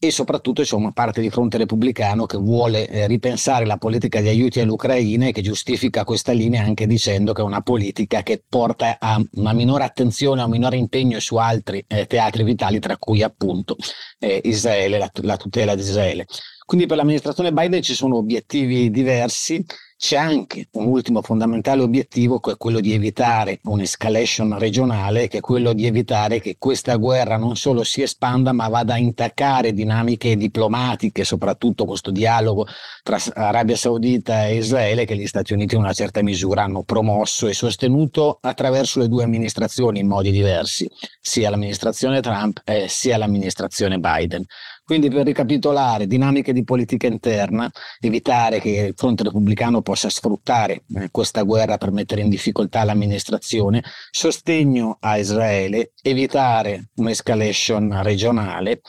e 0.03 0.09
soprattutto 0.09 0.63
c'è 0.63 0.73
una 0.73 0.91
parte 0.91 1.21
di 1.21 1.29
fronte 1.29 1.59
repubblicano 1.59 2.25
che 2.25 2.37
vuole 2.37 2.87
eh, 2.87 3.05
ripensare 3.05 3.67
la 3.67 3.77
politica 3.77 4.19
di 4.19 4.29
aiuti 4.29 4.59
all'Ucraina 4.59 5.27
e 5.27 5.31
che 5.31 5.43
giustifica 5.43 6.03
questa 6.03 6.31
linea 6.31 6.63
anche 6.63 6.87
dicendo 6.87 7.33
che 7.33 7.41
è 7.41 7.43
una 7.43 7.61
politica 7.61 8.23
che 8.23 8.41
porta 8.49 8.97
a 8.99 9.23
una 9.33 9.53
minore 9.53 9.83
attenzione, 9.83 10.41
a 10.41 10.45
un 10.45 10.49
minore 10.49 10.77
impegno 10.77 11.19
su 11.19 11.35
altri 11.35 11.85
eh, 11.87 12.07
teatri 12.07 12.43
vitali, 12.43 12.79
tra 12.79 12.97
cui 12.97 13.21
appunto 13.21 13.75
eh, 14.17 14.41
Israele, 14.45 14.97
la, 14.97 15.11
la 15.21 15.37
tutela 15.37 15.75
di 15.75 15.81
Israele. 15.81 16.25
Quindi 16.65 16.87
per 16.87 16.97
l'amministrazione 16.97 17.53
Biden 17.53 17.83
ci 17.83 17.93
sono 17.93 18.17
obiettivi 18.17 18.89
diversi, 18.89 19.63
c'è 20.01 20.17
anche 20.17 20.67
un 20.71 20.87
ultimo 20.87 21.21
fondamentale 21.21 21.83
obiettivo 21.83 22.39
che 22.39 22.53
è 22.53 22.57
quello 22.57 22.79
di 22.79 22.91
evitare 22.91 23.59
un'escalation 23.65 24.57
regionale, 24.57 25.27
che 25.27 25.37
è 25.37 25.41
quello 25.41 25.73
di 25.73 25.85
evitare 25.85 26.39
che 26.41 26.55
questa 26.57 26.95
guerra 26.95 27.37
non 27.37 27.55
solo 27.55 27.83
si 27.83 28.01
espanda 28.01 28.51
ma 28.51 28.67
vada 28.67 28.95
a 28.95 28.97
intaccare 28.97 29.73
dinamiche 29.73 30.35
diplomatiche, 30.35 31.23
soprattutto 31.23 31.85
questo 31.85 32.09
dialogo 32.09 32.65
tra 33.03 33.19
Arabia 33.35 33.75
Saudita 33.75 34.47
e 34.47 34.55
Israele 34.55 35.05
che 35.05 35.15
gli 35.15 35.27
Stati 35.27 35.53
Uniti 35.53 35.75
in 35.75 35.81
una 35.81 35.93
certa 35.93 36.23
misura 36.23 36.63
hanno 36.63 36.81
promosso 36.81 37.47
e 37.47 37.53
sostenuto 37.53 38.39
attraverso 38.41 38.97
le 38.97 39.07
due 39.07 39.23
amministrazioni 39.23 39.99
in 39.99 40.07
modi 40.07 40.31
diversi, 40.31 40.89
sia 41.21 41.51
l'amministrazione 41.51 42.21
Trump 42.21 42.59
eh, 42.65 42.87
sia 42.87 43.17
l'amministrazione 43.17 43.99
Biden. 43.99 44.45
Quindi 44.91 45.09
per 45.09 45.25
ricapitolare, 45.25 46.05
dinamiche 46.05 46.51
di 46.51 46.65
politica 46.65 47.07
interna, 47.07 47.71
evitare 48.01 48.59
che 48.59 48.87
il 48.87 48.93
fronte 48.93 49.23
repubblicano 49.23 49.81
possa 49.91 50.09
sfruttare 50.09 50.83
eh, 50.95 51.09
questa 51.11 51.41
guerra 51.41 51.77
per 51.77 51.91
mettere 51.91 52.21
in 52.21 52.29
difficoltà 52.29 52.85
l'amministrazione, 52.85 53.83
sostegno 54.09 54.95
a 55.01 55.17
Israele, 55.17 55.91
evitare 56.01 56.91
un'escalation 56.95 58.01
regionale, 58.01 58.79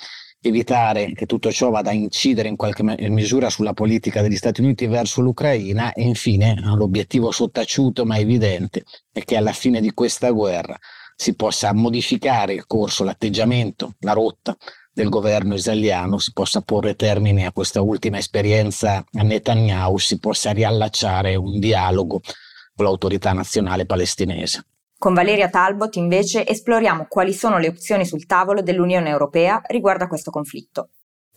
evitare 0.40 1.12
che 1.12 1.26
tutto 1.26 1.50
ciò 1.50 1.70
vada 1.70 1.90
a 1.90 1.92
incidere 1.92 2.48
in 2.48 2.54
qualche 2.54 2.84
misura 2.84 3.50
sulla 3.50 3.72
politica 3.72 4.22
degli 4.22 4.36
Stati 4.36 4.60
Uniti 4.60 4.86
verso 4.86 5.20
l'Ucraina. 5.22 5.92
E 5.92 6.02
infine 6.02 6.54
l'obiettivo 6.62 7.32
sottaciuto 7.32 8.04
ma 8.04 8.16
evidente 8.18 8.84
è 9.12 9.24
che 9.24 9.36
alla 9.36 9.52
fine 9.52 9.80
di 9.80 9.92
questa 9.92 10.30
guerra 10.30 10.78
si 11.16 11.34
possa 11.34 11.72
modificare 11.72 12.54
il 12.54 12.66
corso, 12.66 13.02
l'atteggiamento, 13.02 13.94
la 14.00 14.12
rotta 14.12 14.56
del 14.92 15.08
governo 15.08 15.54
israeliano 15.54 16.18
si 16.18 16.32
possa 16.32 16.60
porre 16.60 16.94
termine 16.94 17.46
a 17.46 17.52
questa 17.52 17.80
ultima 17.80 18.18
esperienza 18.18 19.04
a 19.12 19.22
Netanyahu, 19.22 19.96
si 19.98 20.18
possa 20.18 20.52
riallacciare 20.52 21.34
un 21.34 21.58
dialogo 21.58 22.20
con 22.74 22.84
l'autorità 22.84 23.32
nazionale 23.32 23.86
palestinese. 23.86 24.66
Con 24.98 25.14
Valeria 25.14 25.48
Talbot 25.48 25.96
invece 25.96 26.46
esploriamo 26.46 27.06
quali 27.08 27.32
sono 27.32 27.58
le 27.58 27.68
opzioni 27.68 28.04
sul 28.04 28.26
tavolo 28.26 28.62
dell'Unione 28.62 29.08
Europea 29.08 29.60
riguardo 29.66 30.04
a 30.04 30.06
questo 30.06 30.30
conflitto. 30.30 30.90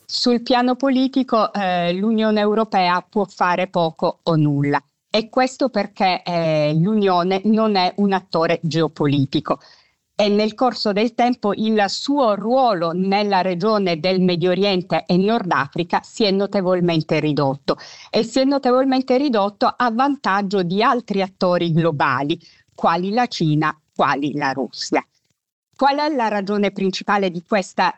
Sul 0.05 0.43
piano 0.43 0.75
politico 0.75 1.51
eh, 1.51 1.91
l'Unione 1.93 2.39
Europea 2.39 3.03
può 3.09 3.25
fare 3.25 3.67
poco 3.67 4.19
o 4.21 4.35
nulla 4.35 4.79
e 5.09 5.29
questo 5.29 5.69
perché 5.69 6.21
eh, 6.23 6.75
l'Unione 6.75 7.41
non 7.45 7.75
è 7.75 7.91
un 7.97 8.13
attore 8.13 8.59
geopolitico 8.61 9.59
e 10.17 10.29
nel 10.29 10.53
corso 10.53 10.93
del 10.93 11.13
tempo 11.13 11.53
il 11.53 11.83
suo 11.87 12.35
ruolo 12.35 12.91
nella 12.93 13.41
regione 13.41 13.99
del 13.99 14.21
Medio 14.21 14.51
Oriente 14.51 15.03
e 15.05 15.17
Nord 15.17 15.51
Africa 15.51 16.01
si 16.03 16.23
è 16.23 16.31
notevolmente 16.31 17.19
ridotto 17.19 17.77
e 18.09 18.23
si 18.23 18.39
è 18.39 18.45
notevolmente 18.45 19.17
ridotto 19.17 19.71
a 19.75 19.91
vantaggio 19.91 20.63
di 20.63 20.81
altri 20.81 21.21
attori 21.21 21.73
globali, 21.73 22.39
quali 22.73 23.11
la 23.11 23.27
Cina, 23.27 23.77
quali 23.93 24.33
la 24.33 24.53
Russia. 24.53 25.05
Qual 25.75 25.97
è 25.97 26.07
la 26.15 26.29
ragione 26.29 26.71
principale 26.71 27.29
di 27.29 27.43
questa 27.45 27.93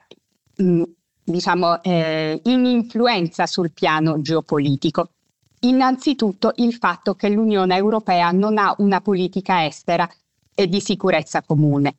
mh, 0.55 0.81
diciamo, 1.23 1.83
eh, 1.83 2.41
ininfluenza 2.45 3.45
sul 3.45 3.71
piano 3.71 4.19
geopolitico? 4.21 5.11
Innanzitutto 5.59 6.53
il 6.55 6.73
fatto 6.73 7.13
che 7.13 7.29
l'Unione 7.29 7.75
Europea 7.75 8.31
non 8.31 8.57
ha 8.57 8.73
una 8.79 9.01
politica 9.01 9.65
estera 9.65 10.09
e 10.55 10.67
di 10.67 10.81
sicurezza 10.81 11.43
comune. 11.43 11.95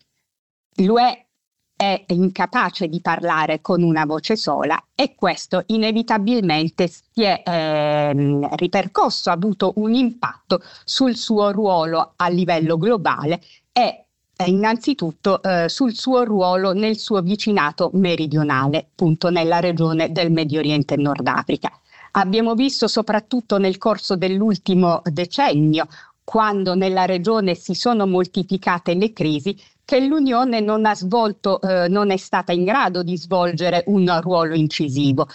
L'UE 0.81 1.27
è 1.75 2.05
incapace 2.09 2.87
di 2.87 3.01
parlare 3.01 3.61
con 3.61 3.83
una 3.83 4.05
voce 4.05 4.37
sola 4.37 4.81
e 4.95 5.17
questo 5.17 5.65
inevitabilmente 5.67 6.87
si 6.87 7.23
è 7.23 7.43
ehm, 7.45 8.55
ripercosso, 8.55 9.31
ha 9.31 9.33
avuto 9.33 9.73
un 9.77 9.95
impatto 9.95 10.61
sul 10.85 11.17
suo 11.17 11.51
ruolo 11.51 12.13
a 12.15 12.29
livello 12.29 12.77
globale 12.77 13.41
e 13.73 14.07
innanzitutto 14.47 15.43
eh, 15.43 15.69
sul 15.69 15.95
suo 15.95 16.23
ruolo 16.23 16.73
nel 16.73 16.97
suo 16.97 17.23
vicinato 17.23 17.91
meridionale, 17.95 18.79
appunto 18.79 19.31
nella 19.31 19.59
regione 19.59 20.13
del 20.13 20.31
Medio 20.31 20.61
Oriente 20.61 20.95
e 20.95 20.99
Nord 20.99 21.27
Africa. 21.27 21.73
Abbiamo 22.13 22.55
visto 22.55 22.87
soprattutto 22.87 23.59
nel 23.59 23.79
corso 23.79 24.15
dell'ultimo 24.15 25.03
decennio, 25.05 25.89
quando 26.23 26.75
nella 26.75 27.05
regione 27.05 27.55
si 27.55 27.75
sono 27.75 28.07
moltiplicate 28.07 28.95
le 28.95 29.13
crisi, 29.13 29.61
che 29.89 30.01
l'Unione 30.01 30.61
non 30.61 30.85
ha 30.85 30.95
svolto, 30.95 31.63
eh, 31.63 31.89
non 31.89 32.11
è 32.11 32.19
stata 32.19 32.53
in 32.53 32.65
grado 32.65 33.03
di 33.03 33.17
svolgere 33.17 33.85
un 33.87 34.21
ruolo 34.21 34.55
incisivo 34.55 35.27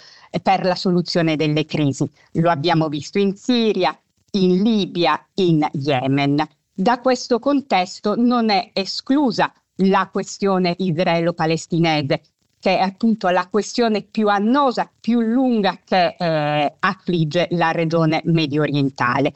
per 0.44 0.64
la 0.64 0.76
soluzione 0.76 1.34
delle 1.34 1.64
crisi. 1.64 2.08
Lo 2.34 2.50
abbiamo 2.50 2.88
visto 2.88 3.18
in 3.18 3.34
Siria, 3.34 3.98
in 4.30 4.62
Libia, 4.62 5.20
in 5.34 5.66
Yemen. 5.72 6.46
Da 6.72 7.00
questo 7.00 7.40
contesto 7.40 8.14
non 8.14 8.48
è 8.48 8.70
esclusa 8.72 9.52
la 9.78 10.08
questione 10.12 10.76
israelo-palestinese, 10.78 12.20
che 12.60 12.78
è 12.78 12.80
appunto 12.80 13.28
la 13.30 13.48
questione 13.50 14.02
più 14.02 14.28
annosa, 14.28 14.88
più 15.00 15.18
lunga 15.20 15.80
che 15.84 16.14
eh, 16.16 16.74
affligge 16.78 17.48
la 17.50 17.72
regione 17.72 18.20
medio 18.26 18.62
orientale. 18.62 19.32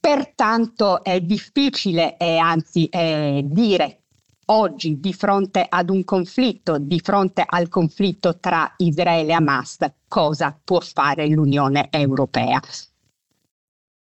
Pertanto 0.00 1.04
è 1.04 1.20
difficile 1.20 2.16
eh, 2.16 2.38
anzi 2.38 2.86
eh, 2.86 3.42
dire 3.44 3.98
oggi 4.46 5.00
di 5.00 5.12
fronte 5.12 5.64
ad 5.68 5.90
un 5.90 6.04
conflitto, 6.04 6.78
di 6.78 7.00
fronte 7.00 7.44
al 7.46 7.68
conflitto 7.68 8.38
tra 8.38 8.72
Israele 8.78 9.30
e 9.30 9.34
Hamas, 9.34 9.78
cosa 10.08 10.58
può 10.62 10.80
fare 10.80 11.26
l'Unione 11.28 11.88
Europea. 11.90 12.60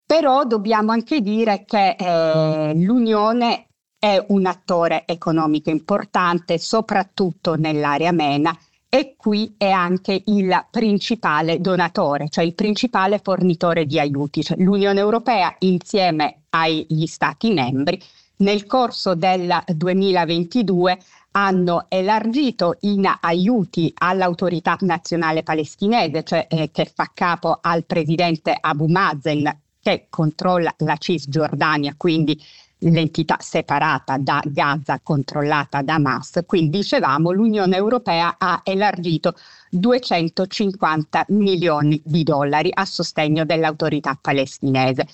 Però 0.05 0.43
dobbiamo 0.43 0.91
anche 0.91 1.21
dire 1.21 1.63
che 1.65 1.95
eh, 1.97 2.73
l'Unione 2.75 3.67
è 3.97 4.23
un 4.29 4.45
attore 4.45 5.03
economico 5.05 5.69
importante, 5.69 6.57
soprattutto 6.57 7.55
nell'area 7.55 8.11
MENA, 8.11 8.57
e 8.89 9.15
qui 9.15 9.53
è 9.57 9.69
anche 9.69 10.21
il 10.25 10.65
principale 10.69 11.61
donatore, 11.61 12.27
cioè 12.27 12.43
il 12.43 12.55
principale 12.55 13.19
fornitore 13.19 13.85
di 13.85 13.97
aiuti. 13.99 14.43
Cioè 14.43 14.57
L'Unione 14.57 14.99
Europea 14.99 15.55
insieme 15.59 16.41
agli 16.49 17.05
Stati 17.05 17.53
membri 17.53 17.97
nel 18.41 18.65
corso 18.65 19.15
del 19.15 19.63
2022 19.67 20.97
hanno 21.31 21.85
elargito 21.87 22.77
in 22.81 23.09
aiuti 23.21 23.91
all'autorità 23.97 24.77
nazionale 24.81 25.43
palestinese, 25.43 26.23
cioè 26.23 26.47
eh, 26.49 26.69
che 26.71 26.91
fa 26.93 27.09
capo 27.13 27.59
al 27.61 27.85
presidente 27.85 28.55
Abu 28.59 28.87
Mazen 28.87 29.59
che 29.81 30.07
controlla 30.09 30.73
la 30.79 30.97
Cisgiordania, 30.97 31.93
quindi 31.97 32.39
l'entità 32.83 33.37
separata 33.39 34.17
da 34.17 34.41
Gaza 34.45 34.99
controllata 35.01 35.81
da 35.81 35.95
Hamas. 35.95 36.41
Quindi 36.45 36.77
dicevamo 36.79 37.31
l'Unione 37.31 37.75
Europea 37.75 38.35
ha 38.37 38.61
elargito 38.63 39.35
250 39.69 41.25
milioni 41.29 42.01
di 42.03 42.23
dollari 42.23 42.69
a 42.73 42.85
sostegno 42.85 43.45
dell'autorità 43.45 44.17
palestinese. 44.19 45.07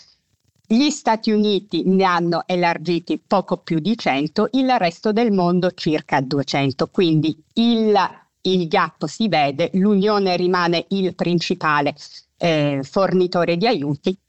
Gli 0.69 0.89
Stati 0.89 1.31
Uniti 1.31 1.83
ne 1.85 2.03
hanno 2.03 2.43
elargiti 2.45 3.23
poco 3.25 3.55
più 3.55 3.79
di 3.79 3.97
100, 3.97 4.49
il 4.51 4.69
resto 4.77 5.13
del 5.13 5.31
mondo 5.31 5.71
circa 5.71 6.19
200, 6.19 6.87
quindi 6.87 7.41
il, 7.53 7.95
il 8.41 8.67
gap 8.67 9.05
si 9.05 9.29
vede, 9.29 9.69
l'Unione 9.75 10.35
rimane 10.35 10.83
il 10.89 11.15
principale 11.15 11.95
eh, 12.35 12.81
fornitore 12.83 13.55
di 13.55 13.65
aiuti, 13.65 14.19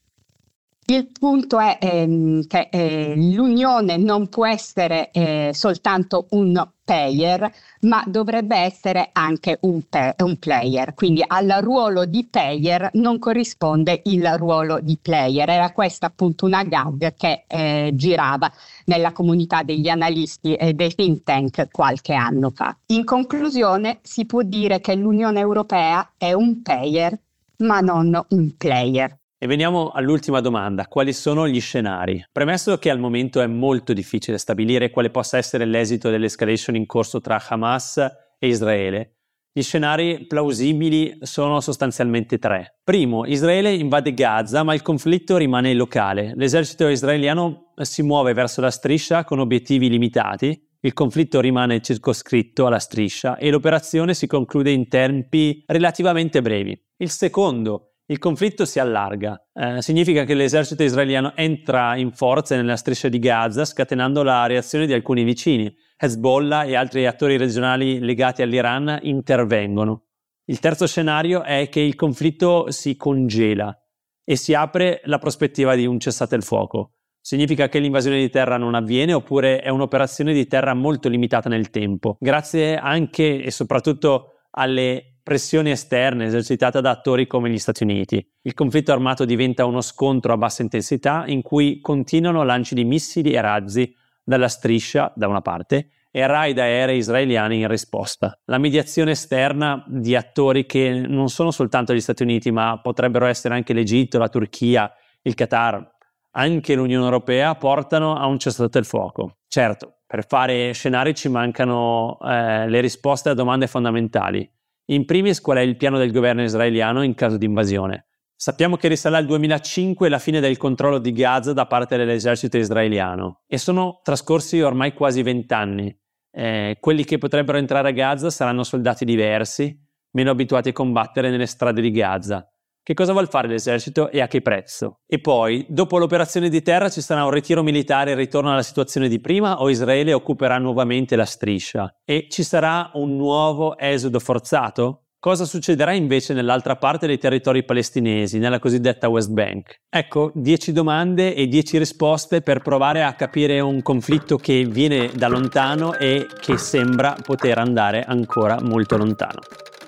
il 0.90 1.08
punto 1.12 1.58
è 1.58 1.76
ehm, 1.80 2.46
che 2.46 2.68
eh, 2.70 3.12
l'unione 3.14 3.98
non 3.98 4.28
può 4.28 4.46
essere 4.46 5.10
eh, 5.10 5.50
soltanto 5.52 6.28
un 6.30 6.66
payer, 6.82 7.52
ma 7.80 8.02
dovrebbe 8.06 8.56
essere 8.56 9.10
anche 9.12 9.58
un, 9.62 9.82
pe- 9.86 10.14
un, 10.20 10.38
player. 10.38 10.94
Quindi 10.94 11.22
al 11.26 11.58
ruolo 11.60 12.06
di 12.06 12.24
payer 12.24 12.88
non 12.94 13.18
corrisponde 13.18 14.00
il 14.04 14.26
ruolo 14.38 14.80
di 14.80 14.96
player. 15.00 15.50
Era 15.50 15.72
questa 15.72 16.06
appunto 16.06 16.46
una 16.46 16.64
gag 16.64 17.14
che 17.14 17.44
eh, 17.46 17.90
girava 17.92 18.50
nella 18.86 19.12
comunità 19.12 19.62
degli 19.62 19.88
analisti 19.88 20.54
e 20.54 20.72
dei 20.72 20.94
think 20.94 21.22
tank 21.22 21.68
qualche 21.70 22.14
anno 22.14 22.48
fa. 22.48 22.74
In 22.86 23.04
conclusione, 23.04 23.98
si 24.00 24.24
può 24.24 24.40
dire 24.40 24.80
che 24.80 24.94
l'Unione 24.94 25.40
Europea 25.40 26.12
è 26.16 26.32
un 26.32 26.62
payer, 26.62 27.20
ma 27.58 27.80
non 27.80 28.18
un 28.30 28.56
player. 28.56 29.17
E 29.40 29.46
veniamo 29.46 29.90
all'ultima 29.90 30.40
domanda, 30.40 30.88
quali 30.88 31.12
sono 31.12 31.46
gli 31.46 31.60
scenari? 31.60 32.24
Premesso 32.32 32.76
che 32.78 32.90
al 32.90 32.98
momento 32.98 33.40
è 33.40 33.46
molto 33.46 33.92
difficile 33.92 34.36
stabilire 34.36 34.90
quale 34.90 35.10
possa 35.10 35.38
essere 35.38 35.64
l'esito 35.64 36.10
dell'escalation 36.10 36.74
in 36.74 36.86
corso 36.86 37.20
tra 37.20 37.40
Hamas 37.48 37.98
e 38.36 38.48
Israele, 38.48 39.18
gli 39.52 39.62
scenari 39.62 40.26
plausibili 40.26 41.18
sono 41.20 41.60
sostanzialmente 41.60 42.38
tre. 42.38 42.78
Primo, 42.82 43.26
Israele 43.26 43.72
invade 43.72 44.12
Gaza, 44.12 44.62
ma 44.62 44.74
il 44.74 44.82
conflitto 44.82 45.36
rimane 45.36 45.72
locale. 45.72 46.32
L'esercito 46.34 46.88
israeliano 46.88 47.72
si 47.76 48.02
muove 48.02 48.32
verso 48.34 48.60
la 48.60 48.70
striscia 48.70 49.24
con 49.24 49.38
obiettivi 49.38 49.88
limitati, 49.88 50.66
il 50.80 50.92
conflitto 50.92 51.40
rimane 51.40 51.80
circoscritto 51.80 52.66
alla 52.66 52.78
striscia 52.78 53.36
e 53.36 53.50
l'operazione 53.50 54.14
si 54.14 54.28
conclude 54.28 54.70
in 54.70 54.86
tempi 54.86 55.64
relativamente 55.66 56.40
brevi. 56.40 56.80
Il 56.98 57.10
secondo, 57.10 57.87
il 58.10 58.18
conflitto 58.18 58.64
si 58.64 58.78
allarga. 58.78 59.48
Eh, 59.52 59.82
significa 59.82 60.24
che 60.24 60.34
l'esercito 60.34 60.82
israeliano 60.82 61.32
entra 61.36 61.94
in 61.96 62.12
forza 62.12 62.56
nella 62.56 62.76
striscia 62.76 63.08
di 63.08 63.18
Gaza, 63.18 63.66
scatenando 63.66 64.22
la 64.22 64.46
reazione 64.46 64.86
di 64.86 64.94
alcuni 64.94 65.24
vicini. 65.24 65.74
Hezbollah 65.96 66.64
e 66.64 66.74
altri 66.74 67.06
attori 67.06 67.36
regionali 67.36 67.98
legati 67.98 68.40
all'Iran 68.40 68.98
intervengono. 69.02 70.04
Il 70.46 70.58
terzo 70.58 70.86
scenario 70.86 71.42
è 71.42 71.68
che 71.68 71.80
il 71.80 71.94
conflitto 71.96 72.70
si 72.70 72.96
congela 72.96 73.76
e 74.24 74.36
si 74.36 74.54
apre 74.54 75.02
la 75.04 75.18
prospettiva 75.18 75.74
di 75.74 75.84
un 75.84 76.00
cessate 76.00 76.34
il 76.34 76.42
fuoco. 76.42 76.94
Significa 77.20 77.68
che 77.68 77.78
l'invasione 77.78 78.18
di 78.20 78.30
terra 78.30 78.56
non 78.56 78.74
avviene 78.74 79.12
oppure 79.12 79.60
è 79.60 79.68
un'operazione 79.68 80.32
di 80.32 80.46
terra 80.46 80.72
molto 80.72 81.10
limitata 81.10 81.50
nel 81.50 81.68
tempo, 81.68 82.16
grazie 82.18 82.78
anche 82.78 83.42
e 83.42 83.50
soprattutto 83.50 84.44
alle 84.52 85.17
pressioni 85.28 85.70
esterne 85.70 86.24
esercitate 86.24 86.80
da 86.80 86.88
attori 86.88 87.26
come 87.26 87.50
gli 87.50 87.58
Stati 87.58 87.82
Uniti. 87.82 88.26
Il 88.40 88.54
conflitto 88.54 88.92
armato 88.92 89.26
diventa 89.26 89.66
uno 89.66 89.82
scontro 89.82 90.32
a 90.32 90.38
bassa 90.38 90.62
intensità 90.62 91.24
in 91.26 91.42
cui 91.42 91.80
continuano 91.82 92.42
lanci 92.44 92.74
di 92.74 92.86
missili 92.86 93.32
e 93.32 93.40
razzi 93.42 93.94
dalla 94.24 94.48
striscia 94.48 95.12
da 95.14 95.28
una 95.28 95.42
parte 95.42 95.90
e 96.10 96.26
raid 96.26 96.58
aerei 96.58 96.96
israeliani 96.96 97.60
in 97.60 97.68
risposta. 97.68 98.40
La 98.46 98.56
mediazione 98.56 99.10
esterna 99.10 99.84
di 99.86 100.16
attori 100.16 100.64
che 100.64 101.04
non 101.06 101.28
sono 101.28 101.50
soltanto 101.50 101.92
gli 101.92 102.00
Stati 102.00 102.22
Uniti 102.22 102.50
ma 102.50 102.80
potrebbero 102.80 103.26
essere 103.26 103.52
anche 103.52 103.74
l'Egitto, 103.74 104.16
la 104.16 104.30
Turchia, 104.30 104.90
il 105.20 105.34
Qatar, 105.34 105.94
anche 106.30 106.74
l'Unione 106.74 107.04
Europea 107.04 107.54
portano 107.54 108.16
a 108.16 108.24
un 108.24 108.38
cessate 108.38 108.78
il 108.78 108.86
fuoco. 108.86 109.40
Certo, 109.46 109.98
per 110.06 110.26
fare 110.26 110.72
scenari 110.72 111.14
ci 111.14 111.28
mancano 111.28 112.16
eh, 112.22 112.66
le 112.66 112.80
risposte 112.80 113.28
a 113.28 113.34
domande 113.34 113.66
fondamentali 113.66 114.50
in 114.90 115.04
primis, 115.04 115.40
qual 115.40 115.58
è 115.58 115.60
il 115.60 115.76
piano 115.76 115.98
del 115.98 116.12
governo 116.12 116.42
israeliano 116.42 117.02
in 117.02 117.14
caso 117.14 117.36
di 117.36 117.44
invasione? 117.44 118.06
Sappiamo 118.34 118.76
che 118.76 118.88
risale 118.88 119.16
al 119.16 119.26
2005 119.26 120.08
la 120.08 120.18
fine 120.18 120.40
del 120.40 120.56
controllo 120.56 120.98
di 120.98 121.12
Gaza 121.12 121.52
da 121.52 121.66
parte 121.66 121.96
dell'esercito 121.96 122.56
israeliano 122.56 123.42
e 123.46 123.58
sono 123.58 124.00
trascorsi 124.02 124.60
ormai 124.60 124.94
quasi 124.94 125.22
vent'anni. 125.22 125.94
Eh, 126.30 126.76
quelli 126.80 127.04
che 127.04 127.18
potrebbero 127.18 127.58
entrare 127.58 127.88
a 127.88 127.92
Gaza 127.92 128.30
saranno 128.30 128.62
soldati 128.62 129.04
diversi, 129.04 129.76
meno 130.12 130.30
abituati 130.30 130.70
a 130.70 130.72
combattere 130.72 131.30
nelle 131.30 131.46
strade 131.46 131.80
di 131.80 131.90
Gaza. 131.90 132.48
Che 132.88 132.94
cosa 132.94 133.12
vuol 133.12 133.28
fare 133.28 133.48
l'esercito 133.48 134.10
e 134.10 134.22
a 134.22 134.28
che 134.28 134.40
prezzo? 134.40 135.00
E 135.06 135.20
poi, 135.20 135.66
dopo 135.68 135.98
l'operazione 135.98 136.48
di 136.48 136.62
terra, 136.62 136.88
ci 136.88 137.02
sarà 137.02 137.22
un 137.22 137.30
ritiro 137.30 137.62
militare 137.62 138.12
e 138.12 138.14
ritorno 138.14 138.50
alla 138.50 138.62
situazione 138.62 139.08
di 139.08 139.20
prima 139.20 139.60
o 139.60 139.68
Israele 139.68 140.14
occuperà 140.14 140.56
nuovamente 140.56 141.14
la 141.14 141.26
striscia? 141.26 141.94
E 142.02 142.28
ci 142.30 142.42
sarà 142.42 142.90
un 142.94 143.14
nuovo 143.14 143.76
esodo 143.76 144.18
forzato? 144.18 145.08
Cosa 145.18 145.44
succederà 145.44 145.92
invece 145.92 146.32
nell'altra 146.32 146.76
parte 146.76 147.06
dei 147.06 147.18
territori 147.18 147.62
palestinesi, 147.62 148.38
nella 148.38 148.58
cosiddetta 148.58 149.10
West 149.10 149.32
Bank? 149.32 149.82
Ecco, 149.90 150.30
10 150.32 150.72
domande 150.72 151.34
e 151.34 151.46
10 151.46 151.76
risposte 151.76 152.40
per 152.40 152.62
provare 152.62 153.04
a 153.04 153.12
capire 153.12 153.60
un 153.60 153.82
conflitto 153.82 154.38
che 154.38 154.64
viene 154.64 155.10
da 155.14 155.28
lontano 155.28 155.92
e 155.92 156.26
che 156.40 156.56
sembra 156.56 157.14
poter 157.22 157.58
andare 157.58 158.02
ancora 158.02 158.56
molto 158.62 158.96
lontano. 158.96 159.40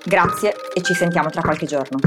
Grazie 0.05 0.53
e 0.75 0.83
ci 0.83 0.93
sentiamo 0.93 1.31
tra 1.31 1.41
qualche 1.41 1.65
giorno. 1.65 1.97